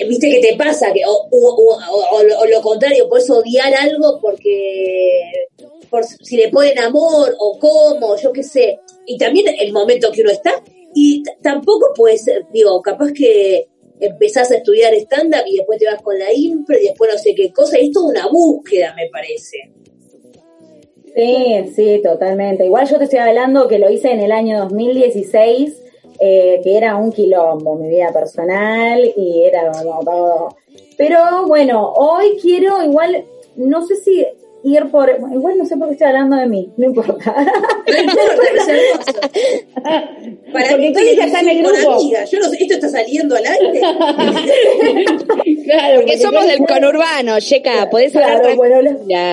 viste 0.07 0.31
que 0.31 0.41
te 0.41 0.57
pasa, 0.57 0.93
que 0.93 1.03
o, 1.07 1.29
o, 1.31 2.47
lo 2.47 2.63
contrario, 2.63 3.09
puedes 3.09 3.29
odiar 3.31 3.73
algo 3.75 4.21
porque 4.21 5.49
por 5.89 6.05
si 6.05 6.37
le 6.37 6.49
ponen 6.51 6.79
amor 6.79 7.35
o 7.39 7.59
cómo, 7.59 8.17
yo 8.17 8.33
qué 8.33 8.43
sé. 8.43 8.79
Y 9.07 9.19
también 9.19 9.47
el 9.59 9.73
momento 9.73 10.13
que 10.13 10.23
uno 10.23 10.31
está. 10.31 10.63
Y 10.95 11.23
tampoco 11.43 11.93
puede 11.95 12.19
ser, 12.19 12.47
digo, 12.53 12.81
capaz 12.83 13.13
que 13.13 13.69
empezás 14.01 14.51
a 14.51 14.57
estudiar 14.57 14.95
stand-up 14.95 15.45
y 15.47 15.59
después 15.59 15.79
te 15.79 15.87
vas 15.87 16.03
con 16.03 16.19
la 16.19 16.33
impre 16.33 16.83
y 16.83 16.87
después 16.87 17.13
no 17.13 17.19
sé 17.19 17.35
qué 17.35 17.53
cosa. 17.53 17.79
Y 17.79 17.89
es 17.89 17.93
toda 17.93 18.11
una 18.11 18.29
búsqueda, 18.29 18.95
me 18.97 19.09
parece. 19.11 19.73
Sí, 21.15 21.73
sí, 21.75 22.01
totalmente. 22.03 22.65
Igual 22.65 22.87
yo 22.89 22.99
te 22.99 23.05
estoy 23.05 23.19
hablando 23.19 23.69
que 23.69 23.79
lo 23.79 23.91
hice 23.91 24.13
en 24.13 24.21
el 24.21 24.33
año 24.33 24.59
2016, 24.61 25.83
eh, 26.21 26.61
que 26.63 26.77
era 26.77 26.97
un 26.97 27.13
quilombo 27.13 27.77
mi 27.77 27.89
vida 27.89 28.13
personal 28.13 29.01
y 29.17 29.45
era 29.45 29.73
como 29.73 30.01
todo. 30.05 30.57
Pero 30.97 31.47
bueno, 31.47 31.93
hoy 31.95 32.39
quiero 32.41 32.83
igual, 32.85 33.25
no 33.57 33.87
sé 33.87 33.97
si 33.97 34.27
ir 34.63 34.91
por. 34.91 35.11
Igual 35.11 35.59
no 35.59 35.65
sé 35.65 35.77
por 35.77 35.89
qué 35.89 35.95
estoy 35.95 36.09
hablando 36.09 36.37
de 36.37 36.47
mí, 36.47 36.71
no 36.77 36.87
importa. 36.87 37.35
No 37.87 37.99
importa, 37.99 38.43
Para 40.53 40.71
Porque 40.71 40.91
mí 40.91 40.93
ya 41.17 41.25
está 41.25 41.41
en 41.41 41.49
el 41.49 41.63
grupo. 41.63 41.95
Amiga. 41.95 42.25
Yo 42.25 42.39
no 42.39 42.49
sé, 42.49 42.57
¿esto 42.61 42.75
está 42.75 42.89
saliendo 42.89 43.37
al 43.37 43.47
aire? 43.47 43.81
claro, 45.71 46.01
porque, 46.01 46.19
somos 46.19 46.47
del 46.47 46.59
conurbano, 46.67 47.41
Checa, 47.41 47.89
podés 47.91 48.15
hablar 48.17 48.41
claro, 48.41 48.57
bueno, 48.57 48.77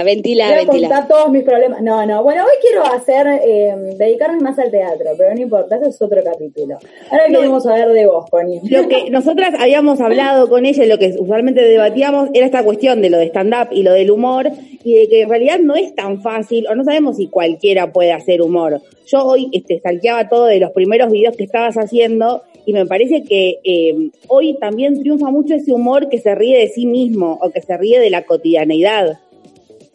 ventila, 0.06 0.46
voy 0.46 0.53
a 0.53 0.58
ventila. 0.58 0.65
contar 0.65 1.08
todos 1.08 1.29
mis 1.29 1.44
problemas. 1.44 1.82
No, 1.82 2.06
no, 2.06 2.24
bueno, 2.24 2.44
hoy 2.44 2.51
quiero 2.62 2.86
hacer, 2.86 3.27
eh, 3.27 3.75
dedicarme 3.98 4.39
más 4.39 4.58
al 4.60 4.72
teatro, 4.72 5.12
pero 5.17 5.34
no 5.34 5.41
importa, 5.41 5.75
eso 5.77 5.89
es 5.89 6.01
otro 6.01 6.24
capítulo. 6.24 6.77
Ahora 7.12 7.25
queremos 7.27 7.63
saber 7.63 7.89
de 7.89 8.06
vos, 8.08 8.29
Connie. 8.29 8.62
Lo 8.63 8.88
que 8.88 9.10
nosotras 9.10 9.53
habíamos 9.60 10.00
hablado 10.01 10.50
con 10.50 10.65
ella, 10.65 10.86
lo 10.86 10.98
que 10.98 11.15
usualmente 11.20 11.62
debatíamos, 11.62 12.29
era 12.34 12.46
esta 12.46 12.63
cuestión 12.63 13.01
de 13.01 13.10
lo 13.10 13.17
de 13.17 13.25
stand-up 13.25 13.70
y 13.72 13.84
lo 13.84 13.94
del 13.94 14.12
humor, 14.12 14.51
y 14.84 14.96
de 14.96 15.08
que 15.10 15.22
en 15.24 15.29
realidad 15.29 15.60
no 15.60 15.75
es 15.75 15.94
tan 15.96 16.22
fácil, 16.22 16.67
o 16.67 16.75
no 16.75 16.84
sabemos 16.84 17.17
si 17.17 17.27
cualquiera 17.27 17.91
puede 17.91 18.13
hacer 18.13 18.41
humor. 18.41 18.82
Yo 19.08 19.25
hoy 19.25 19.50
este, 19.53 19.79
salteaba 19.79 20.27
todo 20.27 20.46
de 20.46 20.60
los 20.60 20.72
primeros 20.72 21.12
videos 21.12 21.36
que 21.36 21.46
estabas 21.46 21.75
haciendo 21.75 22.44
y 22.65 22.74
me 22.74 22.86
parece 22.86 23.24
que 23.24 23.60
eh, 23.63 24.10
hoy 24.27 24.58
también 24.60 25.00
triunfa 25.00 25.32
mucho 25.32 25.56
ese 25.56 25.72
humor 25.72 26.10
que 26.10 26.20
se 26.20 26.26
ríe 26.36 26.57
de 26.57 26.67
sí 26.67 26.86
mismo 26.86 27.38
o 27.41 27.50
que 27.51 27.62
se 27.62 27.77
ríe 27.77 28.00
de 28.00 28.10
la 28.10 28.25
cotidianeidad. 28.25 29.19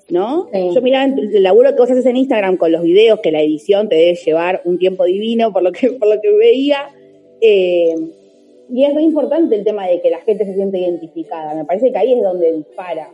¿No? 0.09 0.51
Yo 0.53 0.83
miraba 0.83 1.07
el 1.07 1.43
laburo 1.43 1.71
que 1.71 1.81
vos 1.81 1.91
haces 1.91 2.05
en 2.05 2.19
Instagram 2.19 2.59
con 2.59 2.71
los 2.71 2.83
videos, 2.83 3.21
que 3.21 3.33
la 3.33 3.41
edición 3.41 3.89
te 3.89 3.95
debe 3.95 4.15
llevar 4.15 4.61
un 4.67 4.79
tiempo 4.79 5.05
divino 5.05 5.55
por 5.55 5.63
lo 5.63 5.73
que, 5.73 5.93
por 5.93 6.07
lo 6.07 6.21
que 6.21 6.31
veía. 6.33 6.89
Eh, 7.41 7.95
y 8.71 8.85
es 8.85 8.93
muy 8.93 9.05
importante 9.05 9.57
el 9.57 9.65
tema 9.65 9.87
de 9.87 10.03
que 10.03 10.11
la 10.11 10.21
gente 10.21 10.45
se 10.45 10.55
siente 10.55 10.79
identificada. 10.79 11.55
Me 11.55 11.65
parece 11.65 11.91
que 11.91 11.99
ahí 11.99 12.13
es 12.13 12.23
donde 12.23 12.53
dispara. 12.53 13.11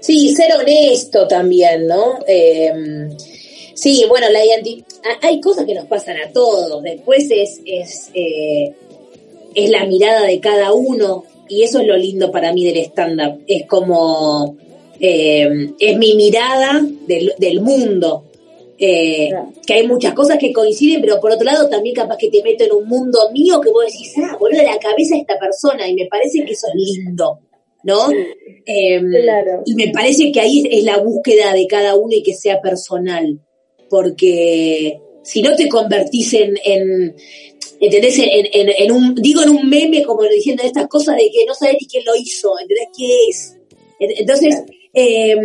Sí, 0.00 0.34
ser 0.34 0.52
honesto 0.54 1.26
también, 1.26 1.86
¿no? 1.86 2.18
Eh, 2.26 3.08
sí, 3.74 4.04
bueno, 4.08 4.28
la 4.28 4.40
hay 5.22 5.40
cosas 5.40 5.64
que 5.64 5.74
nos 5.74 5.86
pasan 5.86 6.16
a 6.18 6.32
todos. 6.32 6.82
Después 6.82 7.30
es, 7.30 7.60
es, 7.64 8.10
eh, 8.14 8.74
es 9.54 9.70
la 9.70 9.86
mirada 9.86 10.26
de 10.26 10.40
cada 10.40 10.72
uno 10.72 11.24
y 11.48 11.62
eso 11.62 11.80
es 11.80 11.86
lo 11.86 11.96
lindo 11.96 12.30
para 12.30 12.52
mí 12.52 12.64
del 12.64 12.78
stand-up. 12.84 13.42
Es 13.46 13.66
como, 13.66 14.56
eh, 15.00 15.72
es 15.78 15.98
mi 15.98 16.14
mirada 16.14 16.84
del, 17.06 17.32
del 17.38 17.60
mundo. 17.60 18.24
Eh, 18.78 19.30
que 19.66 19.72
hay 19.72 19.86
muchas 19.86 20.12
cosas 20.12 20.36
que 20.38 20.52
coinciden, 20.52 21.00
pero 21.00 21.18
por 21.18 21.30
otro 21.30 21.46
lado 21.46 21.68
también 21.68 21.94
capaz 21.94 22.18
que 22.18 22.28
te 22.28 22.42
meto 22.42 22.64
en 22.64 22.72
un 22.72 22.86
mundo 22.86 23.30
mío 23.32 23.58
que 23.60 23.70
vos 23.70 23.86
decís, 23.86 24.12
ah, 24.18 24.36
boludo, 24.38 24.62
la 24.62 24.78
cabeza 24.78 25.14
de 25.14 25.22
esta 25.22 25.38
persona 25.38 25.88
y 25.88 25.94
me 25.94 26.06
parece 26.06 26.44
que 26.44 26.52
eso 26.52 26.66
es 26.68 26.74
lindo. 26.74 27.40
¿no? 27.86 28.10
Em, 28.66 29.12
y 29.64 29.74
me 29.76 29.92
parece 29.92 30.32
que 30.32 30.40
ahí 30.40 30.64
es 30.68 30.82
la 30.82 30.98
búsqueda 30.98 31.52
de 31.52 31.68
cada 31.68 31.94
uno 31.94 32.12
y 32.12 32.22
que 32.22 32.34
sea 32.34 32.60
personal, 32.60 33.38
porque 33.88 35.00
si 35.22 35.40
no 35.40 35.54
te 35.54 35.68
convertís 35.68 36.34
en, 36.34 36.58
en 36.64 37.14
¿entendés? 37.80 38.18
En, 38.18 38.92
un, 38.92 39.14
digo 39.14 39.42
en 39.42 39.50
un 39.50 39.68
meme 39.68 40.02
como 40.02 40.22
diciendo 40.24 40.62
estas 40.62 40.88
cosas 40.88 41.16
de 41.16 41.30
que 41.30 41.44
no 41.46 41.54
sabes 41.54 41.76
ni 41.80 41.86
quién 41.86 42.04
lo 42.04 42.14
hizo, 42.16 42.58
¿entendés 42.58 42.88
qué 42.96 43.28
es? 43.28 43.56
Entonces, 43.98 44.62
em, 44.92 45.40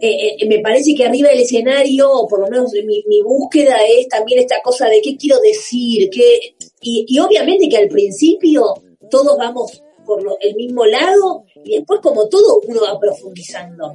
eh, 0.00 0.36
eh, 0.38 0.46
me 0.46 0.60
parece 0.60 0.94
que 0.94 1.04
arriba 1.04 1.30
del 1.30 1.40
escenario, 1.40 2.26
por 2.28 2.40
lo 2.40 2.48
menos 2.48 2.72
mi, 2.72 3.02
mi, 3.06 3.20
búsqueda 3.22 3.78
es 3.98 4.08
también 4.08 4.40
esta 4.40 4.60
cosa 4.62 4.88
de 4.88 5.00
qué 5.02 5.16
quiero 5.16 5.40
decir, 5.40 6.08
qué, 6.10 6.54
y, 6.80 7.04
y 7.08 7.18
obviamente 7.18 7.68
que 7.68 7.78
al 7.78 7.88
principio 7.88 8.74
todos 9.10 9.36
vamos 9.36 9.82
por 10.08 10.22
el 10.40 10.54
mismo 10.56 10.86
lado 10.86 11.44
y 11.64 11.76
después 11.76 12.00
como 12.00 12.28
todo 12.28 12.60
uno 12.66 12.80
va 12.82 12.98
profundizando. 12.98 13.94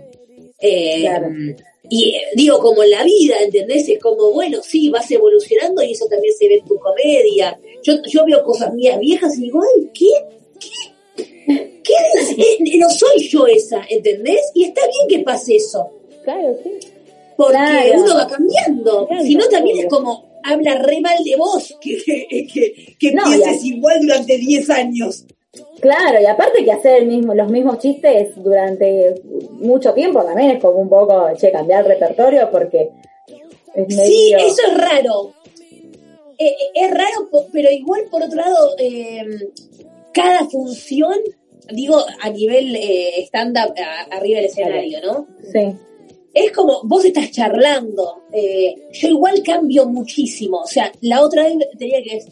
Eh, 0.60 1.06
y 1.96 2.16
digo, 2.34 2.58
como 2.58 2.82
en 2.82 2.90
la 2.90 3.04
vida, 3.04 3.36
¿entendés? 3.40 3.88
Es 3.88 4.00
como, 4.00 4.32
bueno, 4.32 4.64
sí, 4.64 4.90
vas 4.90 5.12
evolucionando 5.12 5.84
y 5.84 5.92
eso 5.92 6.08
también 6.08 6.34
se 6.36 6.48
ve 6.48 6.56
en 6.56 6.66
tu 6.66 6.80
comedia. 6.80 7.60
Yo, 7.84 7.94
yo 8.08 8.26
veo 8.26 8.44
cosas 8.44 8.74
mías 8.74 8.98
viejas 9.00 9.38
y 9.38 9.42
digo, 9.42 9.60
ay, 9.62 9.90
¿qué? 9.94 10.08
¿Qué? 11.46 11.82
¿Qué 11.84 11.94
eh, 12.42 12.78
no 12.80 12.90
soy 12.90 13.28
yo 13.28 13.46
esa, 13.46 13.86
¿entendés? 13.88 14.42
Y 14.56 14.64
está 14.64 14.82
bien 14.88 15.08
que 15.08 15.24
pase 15.24 15.58
eso. 15.58 15.88
Claro, 16.24 16.58
sí. 16.64 16.72
Porque 17.38 17.58
uno 17.96 18.16
va 18.16 18.28
cambiando. 18.28 19.08
si 19.24 19.36
no, 19.36 19.48
también 19.48 19.78
es 19.78 19.86
como, 19.86 20.40
habla 20.42 20.80
re 20.80 21.00
mal 21.00 21.24
de 21.24 21.36
vos, 21.36 21.78
que, 21.80 21.96
que, 22.04 22.96
que, 22.98 23.12
pienses 23.12 23.66
igual 23.66 24.00
durante 24.02 24.40
10 24.40 24.70
años. 24.72 25.26
Claro, 25.84 26.22
y 26.22 26.26
aparte 26.26 26.64
que 26.64 26.72
hacer 26.72 27.02
el 27.02 27.08
mismo, 27.08 27.34
los 27.34 27.52
mismos 27.52 27.78
chistes 27.78 28.42
durante 28.42 29.16
mucho 29.60 29.94
tiempo 29.94 30.24
también 30.24 30.52
es 30.52 30.62
como 30.62 30.80
un 30.80 30.88
poco, 30.88 31.28
che, 31.36 31.52
cambiar 31.52 31.82
el 31.82 31.92
repertorio 31.92 32.50
porque 32.50 32.90
Sí, 33.90 34.34
eso 34.34 34.62
es 34.66 34.78
raro. 34.78 35.34
Eh, 36.38 36.48
eh, 36.48 36.56
es 36.74 36.90
raro, 36.90 37.30
pero 37.52 37.70
igual 37.70 38.04
por 38.10 38.24
otro 38.24 38.38
lado, 38.38 38.76
em, 38.78 39.50
cada 40.14 40.46
función, 40.46 41.16
digo, 41.70 41.98
a 42.22 42.30
nivel 42.30 42.74
eh, 42.78 43.26
stand-up 43.26 43.74
arriba 44.10 44.38
del 44.38 44.46
escenario, 44.46 45.02
¿no? 45.02 45.28
Sí. 45.52 45.76
Es 46.34 46.54
como, 46.54 46.80
vos 46.86 47.04
estás 47.04 47.30
charlando. 47.30 48.24
yo 48.32 49.08
igual 49.10 49.44
cambio 49.44 49.86
muchísimo. 49.86 50.60
O 50.60 50.68
sea, 50.68 50.90
la 51.02 51.22
otra 51.22 51.44
vez 51.44 51.58
tenía 51.78 52.02
que 52.02 52.24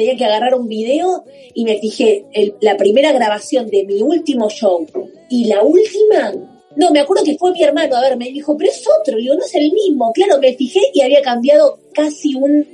tenía 0.00 0.16
que 0.16 0.24
agarrar 0.24 0.54
un 0.54 0.66
video 0.66 1.24
y 1.52 1.64
me 1.64 1.78
fijé 1.78 2.24
la 2.62 2.78
primera 2.78 3.12
grabación 3.12 3.68
de 3.68 3.84
mi 3.84 4.00
último 4.00 4.48
show 4.48 4.86
y 5.28 5.44
la 5.44 5.62
última, 5.62 6.32
no, 6.76 6.90
me 6.90 7.00
acuerdo 7.00 7.22
que 7.22 7.36
fue 7.36 7.52
mi 7.52 7.62
hermano 7.62 7.96
a 7.96 8.00
ver, 8.00 8.16
me 8.16 8.30
dijo, 8.30 8.56
pero 8.56 8.70
es 8.70 8.82
otro, 9.00 9.18
digo, 9.18 9.34
no 9.34 9.44
es 9.44 9.54
el 9.54 9.70
mismo. 9.72 10.10
Claro, 10.12 10.38
me 10.40 10.54
fijé 10.54 10.80
y 10.94 11.02
había 11.02 11.20
cambiado 11.20 11.80
casi 11.92 12.34
un... 12.34 12.66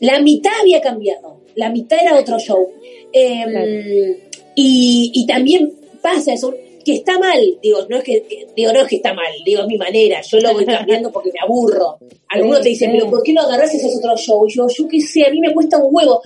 La 0.00 0.20
mitad 0.20 0.52
había 0.60 0.80
cambiado, 0.80 1.40
la 1.54 1.70
mitad 1.70 1.98
era 2.02 2.18
otro 2.18 2.40
show. 2.40 2.68
Em, 3.12 4.16
y, 4.56 5.12
y 5.14 5.26
también 5.26 5.72
pasa 6.02 6.32
eso, 6.32 6.52
que 6.84 6.94
está 6.94 7.18
mal, 7.18 7.40
digo, 7.62 7.78
no 7.88 7.96
es 7.96 8.04
que, 8.04 8.46
digo, 8.54 8.72
no 8.72 8.82
es 8.82 8.88
que 8.88 8.96
está 8.96 9.14
mal, 9.14 9.32
digo, 9.44 9.62
es 9.62 9.66
mi 9.66 9.76
manera, 9.76 10.20
yo 10.20 10.38
lo 10.40 10.52
voy 10.52 10.64
cambiando 10.66 11.10
porque 11.10 11.30
me 11.32 11.40
aburro. 11.42 11.98
Algunos 12.28 12.60
te 12.60 12.70
dicen, 12.70 12.92
pero 12.92 13.10
¿por 13.10 13.22
qué 13.22 13.32
no 13.32 13.42
agarras 13.42 13.72
ese 13.74 13.88
otro 13.96 14.16
show? 14.16 14.46
Y 14.46 14.52
yo, 14.52 14.66
yo 14.68 14.88
qué 14.88 15.00
sé, 15.00 15.26
a 15.26 15.30
mí 15.30 15.40
me 15.40 15.52
cuesta 15.52 15.78
un 15.78 15.88
huevo 15.94 16.22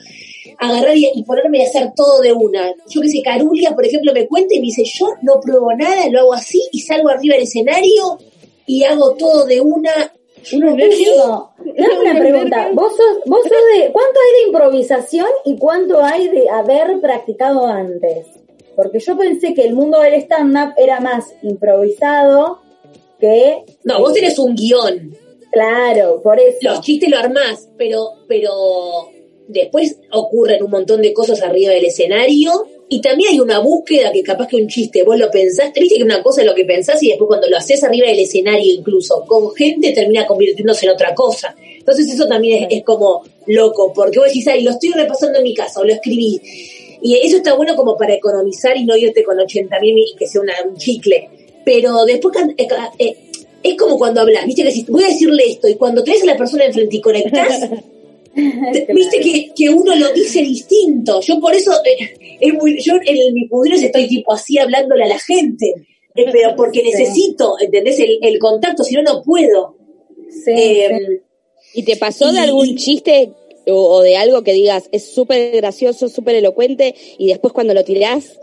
agarrar 0.59 0.97
y, 0.97 1.23
ponerme 1.23 1.63
a 1.63 1.69
hacer 1.69 1.93
todo 1.95 2.21
de 2.21 2.33
una. 2.33 2.73
Yo 2.89 3.01
qué 3.01 3.09
sé, 3.09 3.23
Carulia, 3.23 3.75
por 3.75 3.87
ejemplo, 3.87 4.13
me 4.13 4.27
cuenta 4.27 4.55
y 4.55 4.59
me 4.59 4.67
dice, 4.67 4.85
yo 4.85 5.07
no 5.23 5.41
pruebo 5.41 5.73
nada, 5.75 6.09
lo 6.11 6.21
hago 6.21 6.35
así 6.35 6.61
y 6.73 6.81
salgo 6.81 7.09
arriba 7.09 7.35
del 7.35 7.45
escenario 7.45 8.19
y 8.67 8.85
hago 8.85 9.15
todo 9.15 9.47
de 9.47 9.61
una. 9.61 10.13
Uno 10.53 10.77
Dame 10.77 12.01
una 12.01 12.19
pregunta. 12.19 12.71
¿Vos 12.73 12.97
sos, 12.97 13.19
vos 13.27 13.43
sos 13.43 13.51
de, 13.51 13.91
¿Cuánto 13.93 14.21
hay 14.21 14.43
de 14.43 14.49
improvisación 14.49 15.29
y 15.45 15.57
cuánto 15.59 16.03
hay 16.03 16.29
de 16.29 16.49
haber 16.49 17.01
practicado 17.01 17.67
antes? 17.67 18.27
Porque 18.79 19.01
yo 19.01 19.19
pensé 19.19 19.55
que 19.55 19.63
el 19.63 19.75
mundo 19.75 20.01
del 20.01 20.15
stand-up 20.23 20.75
era 20.77 21.01
más 21.01 21.25
improvisado 21.43 22.61
que... 23.19 23.65
No, 23.83 23.99
vos 23.99 24.15
tenés 24.15 24.39
un 24.39 24.55
guion. 24.55 25.17
Claro, 25.51 26.23
por 26.23 26.39
eso. 26.39 26.59
Los 26.63 26.81
chistes 26.83 27.11
lo 27.11 27.19
armás, 27.19 27.69
pero, 27.77 28.13
pero 28.29 29.11
después 29.49 29.97
ocurren 30.13 30.63
un 30.63 30.71
montón 30.71 31.03
de 31.03 31.13
cosas 31.13 31.43
arriba 31.43 31.73
del 31.73 31.87
escenario 31.87 32.53
y 32.89 33.01
también 33.01 33.31
hay 33.33 33.41
una 33.41 33.59
búsqueda 33.59 34.13
que 34.13 34.23
capaz 34.23 34.47
que 34.47 34.59
un 34.59 34.69
chiste, 34.69 35.03
vos 35.03 35.19
lo 35.19 35.29
pensaste, 35.29 35.81
viste 35.81 35.97
que 35.97 36.05
una 36.05 36.23
cosa 36.23 36.43
es 36.43 36.47
lo 36.47 36.55
que 36.55 36.65
pensás 36.65 37.03
y 37.03 37.09
después 37.09 37.27
cuando 37.27 37.49
lo 37.49 37.57
haces 37.57 37.83
arriba 37.83 38.07
del 38.07 38.21
escenario 38.21 38.73
incluso 38.73 39.25
con 39.27 39.53
gente 39.57 39.91
termina 39.91 40.25
convirtiéndose 40.25 40.87
en 40.87 40.93
otra 40.93 41.17
cosa. 41.17 41.57
Entonces 41.79 42.09
eso 42.15 42.29
también 42.29 42.63
es, 42.63 42.79
es 42.79 42.85
como 42.85 43.25
loco, 43.47 43.93
porque 43.93 44.21
vos 44.21 44.29
decís, 44.29 44.47
ay, 44.47 44.63
lo 44.63 44.71
estoy 44.71 44.91
repasando 44.91 45.39
en 45.39 45.45
mi 45.45 45.55
casa 45.55 45.81
o 45.81 45.85
lo 45.85 45.93
escribí 45.95 46.41
y 47.03 47.17
eso 47.17 47.39
está 47.39 47.55
bueno 47.55 47.77
como 47.77 47.97
para 47.97 48.15
economizar 48.15 48.77
y 48.77 48.85
no 48.85 48.97
irte 48.97 49.23
con 49.23 49.39
80 49.39 49.81
mil 49.81 49.99
y 49.99 50.17
que 50.17 50.27
sea 50.27 50.43
un 50.67 50.77
chicle. 50.77 51.29
Pero 51.65 52.05
después 52.05 52.37
eh, 52.57 52.69
eh, 52.99 53.17
es 53.63 53.77
como 53.77 53.99
cuando 53.99 54.21
hablas, 54.21 54.47
viste 54.47 54.65
que 54.65 54.91
voy 54.91 55.05
a 55.05 55.09
decirle 55.09 55.45
esto 55.47 55.69
y 55.69 55.75
cuando 55.75 56.03
te 56.03 56.13
ves 56.13 56.23
a 56.23 56.27
la 56.27 56.37
persona 56.37 56.65
enfrente 56.65 56.97
y 56.97 57.01
conectás, 57.01 57.71
Viste 58.95 59.21
que, 59.21 59.51
que, 59.57 59.69
uno 59.69 59.95
lo 59.95 60.13
dice 60.13 60.41
distinto. 60.43 61.21
Yo 61.21 61.41
por 61.41 61.55
eso, 61.55 61.73
eh, 61.85 62.37
es 62.41 62.55
muy, 62.55 62.81
yo 62.81 62.95
en 63.05 63.35
mis 63.35 63.49
pudrios 63.49 63.83
estoy 63.83 64.07
tipo 64.07 64.33
así 64.33 64.59
hablándole 64.59 65.05
a 65.05 65.09
la 65.09 65.19
gente. 65.19 65.75
Eh, 66.15 66.27
pero 66.31 66.55
porque 66.57 66.83
necesito, 66.83 67.57
¿entendés? 67.61 67.99
El, 67.99 68.19
el, 68.23 68.39
contacto, 68.39 68.85
si 68.85 68.95
no, 68.95 69.03
no 69.03 69.23
puedo. 69.23 69.77
Eh, 70.47 71.21
¿Y 71.75 71.83
te 71.83 71.97
pasó 71.97 72.33
de 72.33 72.41
algún 72.41 72.77
chiste 72.77 73.31
o, 73.71 74.03
de 74.03 74.17
algo 74.17 74.43
que 74.43 74.53
digas 74.53 74.89
es 74.93 75.05
súper 75.05 75.55
gracioso, 75.57 76.09
súper 76.09 76.37
elocuente 76.37 76.95
y 77.19 77.29
después 77.29 77.53
cuando 77.53 77.75
lo 77.75 77.85
tirás, 77.85 78.39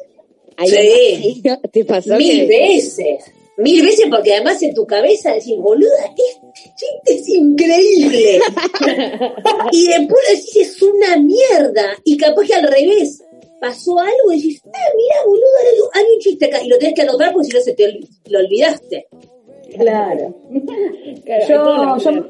ahí 0.57 0.69
sí. 0.69 1.43
te 1.71 1.85
pasó? 1.85 2.15
Mil 2.17 2.47
veces. 2.47 3.25
Mil 3.57 3.85
veces 3.85 4.07
porque 4.09 4.33
además 4.33 4.61
en 4.63 4.73
tu 4.73 4.85
cabeza 4.85 5.33
decís, 5.33 5.55
boluda, 5.57 5.89
este 6.09 6.71
chiste 6.75 7.13
es 7.13 7.29
increíble. 7.29 8.39
y 9.71 9.87
después 9.87 10.21
decís, 10.29 10.55
es 10.57 10.81
una 10.81 11.15
mierda. 11.17 11.97
Y 12.03 12.17
capaz 12.17 12.45
que 12.47 12.53
al 12.53 12.67
revés, 12.67 13.23
pasó 13.61 13.97
algo 13.97 14.33
y 14.33 14.37
decís, 14.37 14.61
ah, 14.65 14.91
mira, 14.95 15.15
boludo, 15.25 15.89
hay 15.93 16.03
un 16.13 16.19
chiste 16.19 16.45
acá. 16.45 16.61
Y 16.61 16.67
lo 16.67 16.77
tenés 16.77 16.95
que 16.95 17.01
anotar 17.03 17.31
porque 17.31 17.47
si 17.47 17.57
no 17.57 17.61
se 17.61 17.73
te 17.73 17.99
lo 18.27 18.39
olvidaste. 18.39 19.07
Claro. 19.77 20.35
yo, 21.47 21.97
yo, 21.97 22.21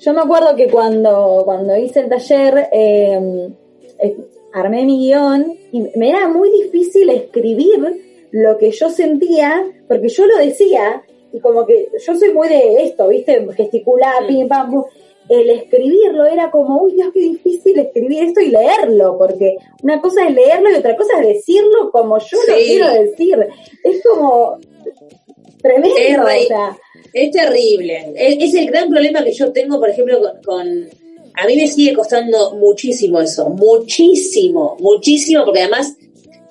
yo, 0.00 0.12
me 0.12 0.20
acuerdo 0.20 0.56
que 0.56 0.68
cuando, 0.68 1.42
cuando 1.44 1.76
hice 1.76 2.00
el 2.00 2.08
taller, 2.08 2.68
em, 2.72 3.54
armé 4.52 4.84
mi 4.84 4.98
guion 4.98 5.54
y 5.72 5.80
me 5.96 6.10
era 6.10 6.28
muy 6.28 6.50
difícil 6.50 7.08
escribir 7.10 8.28
lo 8.32 8.58
que 8.58 8.70
yo 8.70 8.90
sentía, 8.90 9.64
porque 9.86 10.08
yo 10.08 10.26
lo 10.26 10.36
decía, 10.38 11.02
y 11.32 11.40
como 11.40 11.66
que 11.66 11.88
yo 12.04 12.14
soy 12.16 12.32
muy 12.32 12.48
de 12.48 12.82
esto, 12.82 13.08
¿viste? 13.08 13.46
Gesticular, 13.54 14.26
pim, 14.26 14.48
pam, 14.48 14.70
pum 14.70 14.84
el 15.30 15.48
escribirlo 15.48 16.26
era 16.26 16.50
como, 16.50 16.82
uy, 16.82 16.94
Dios, 16.94 17.10
qué 17.14 17.20
difícil 17.20 17.78
escribir 17.78 18.24
esto 18.24 18.40
y 18.40 18.48
leerlo, 18.48 19.16
porque 19.16 19.58
una 19.80 20.00
cosa 20.00 20.26
es 20.26 20.34
leerlo 20.34 20.70
y 20.70 20.74
otra 20.74 20.96
cosa 20.96 21.20
es 21.20 21.26
decirlo 21.28 21.92
como 21.92 22.18
yo 22.18 22.36
lo 22.48 22.54
quiero 22.56 22.92
decir. 22.92 23.48
Es 23.84 24.02
como 24.02 24.58
tremendo. 25.62 26.28
Es, 26.28 26.48
es 27.12 27.30
terrible. 27.30 28.12
Es, 28.16 28.54
el 28.54 28.66
gran 28.66 28.88
problema 28.88 29.24
que 29.24 29.32
yo 29.32 29.52
tengo, 29.52 29.78
por 29.78 29.90
ejemplo, 29.90 30.20
con, 30.44 30.88
A 31.34 31.46
mí 31.46 31.56
me 31.56 31.66
sigue 31.66 31.94
costando 31.94 32.54
muchísimo 32.56 33.20
eso, 33.20 33.48
muchísimo, 33.50 34.76
muchísimo, 34.80 35.44
porque 35.44 35.60
además 35.60 35.96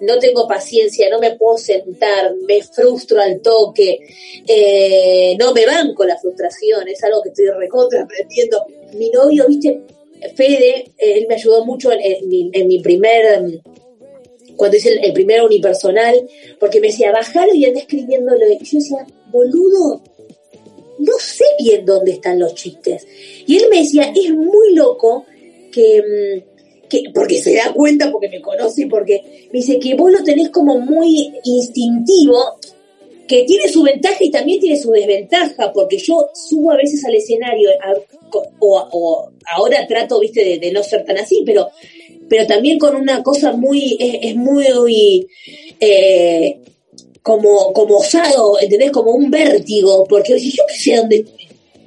no 0.02 0.18
tengo 0.18 0.48
paciencia, 0.48 1.10
no 1.10 1.20
me 1.20 1.36
puedo 1.36 1.58
sentar, 1.58 2.34
me 2.48 2.62
frustro 2.62 3.22
al 3.22 3.42
toque, 3.42 4.00
eh, 4.48 5.36
no 5.38 5.54
me 5.54 5.66
banco 5.66 6.06
la 6.06 6.18
frustración, 6.18 6.88
es 6.88 7.04
algo 7.04 7.22
que 7.22 7.30
estoy 7.30 7.48
recontra 7.48 8.04
aprendiendo. 8.04 8.66
Mi 8.94 9.10
novio, 9.10 9.46
viste, 9.48 9.82
Fede, 10.36 10.92
él 10.98 11.26
me 11.28 11.36
ayudó 11.36 11.66
mucho 11.66 11.92
en, 11.92 12.28
mi, 12.68 12.80
primer, 12.80 13.62
cuando 14.60 14.76
hice 14.76 15.00
el, 15.02 15.14
primer 15.14 15.42
unipersonal, 15.42 16.28
porque 16.60 16.82
me 16.82 16.88
decía, 16.88 17.14
bajalo 17.14 17.54
y 17.54 17.64
anda 17.64 17.80
escribiéndolo. 17.80 18.46
Yo 18.62 18.78
decía, 18.78 19.08
boludo, 19.32 20.04
no 20.98 21.14
sé 21.18 21.46
bien 21.64 21.86
dónde 21.86 22.12
están 22.12 22.38
los 22.38 22.56
chistes. 22.56 23.08
Y 23.48 23.56
él 23.56 23.68
me 23.72 23.78
decía, 23.78 24.12
es 24.14 24.32
muy 24.36 24.76
loco 24.76 25.26
que 25.72 26.44
mm, 26.44 27.14
porque 27.14 27.42
se 27.42 27.56
da 27.56 27.72
cuenta, 27.74 28.12
porque 28.12 28.28
me 28.28 28.42
conoce, 28.42 28.88
porque 28.88 29.48
me 29.54 29.60
dice 29.60 29.80
que 29.80 29.96
vos 29.96 30.12
lo 30.12 30.26
tenés 30.26 30.50
como 30.50 30.78
muy 30.78 31.32
instintivo, 31.46 32.60
que 33.30 33.44
tiene 33.44 33.70
su 33.70 33.82
ventaja 33.82 34.18
y 34.20 34.30
también 34.30 34.60
tiene 34.60 34.76
su 34.76 34.92
desventaja, 34.92 35.72
porque 35.72 35.98
yo 36.00 36.32
subo 36.34 36.72
a 36.72 36.76
veces 36.76 37.06
al 37.06 37.16
escenario, 37.16 37.70
o, 38.60 39.30
ahora 39.56 39.88
trato, 39.88 40.20
viste, 40.20 40.60
de, 40.60 40.72
no 40.74 40.84
ser 40.84 41.06
tan 41.06 41.18
así, 41.18 41.44
pero, 41.46 41.70
pero 42.30 42.48
también 42.48 42.80
con 42.80 42.96
una 42.96 43.24
cosa 43.24 43.54
muy, 43.54 43.98
es, 44.00 44.36
muy, 44.36 45.28
eh, 45.80 46.60
como, 47.22 47.74
como 47.74 47.98
osado, 47.98 48.60
¿entendés? 48.62 48.92
Como 48.92 49.12
un 49.12 49.30
vértigo, 49.30 50.06
porque 50.08 50.40
yo 50.40 50.64
qué 50.68 50.76
sé 50.76 50.96
dónde, 50.96 51.26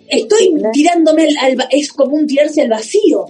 estoy 0.08 0.54
tirándome 0.72 1.28
al, 1.40 1.56
es 1.70 1.92
como 1.92 2.16
un 2.16 2.26
tirarse 2.26 2.62
al 2.62 2.68
vacío 2.68 3.26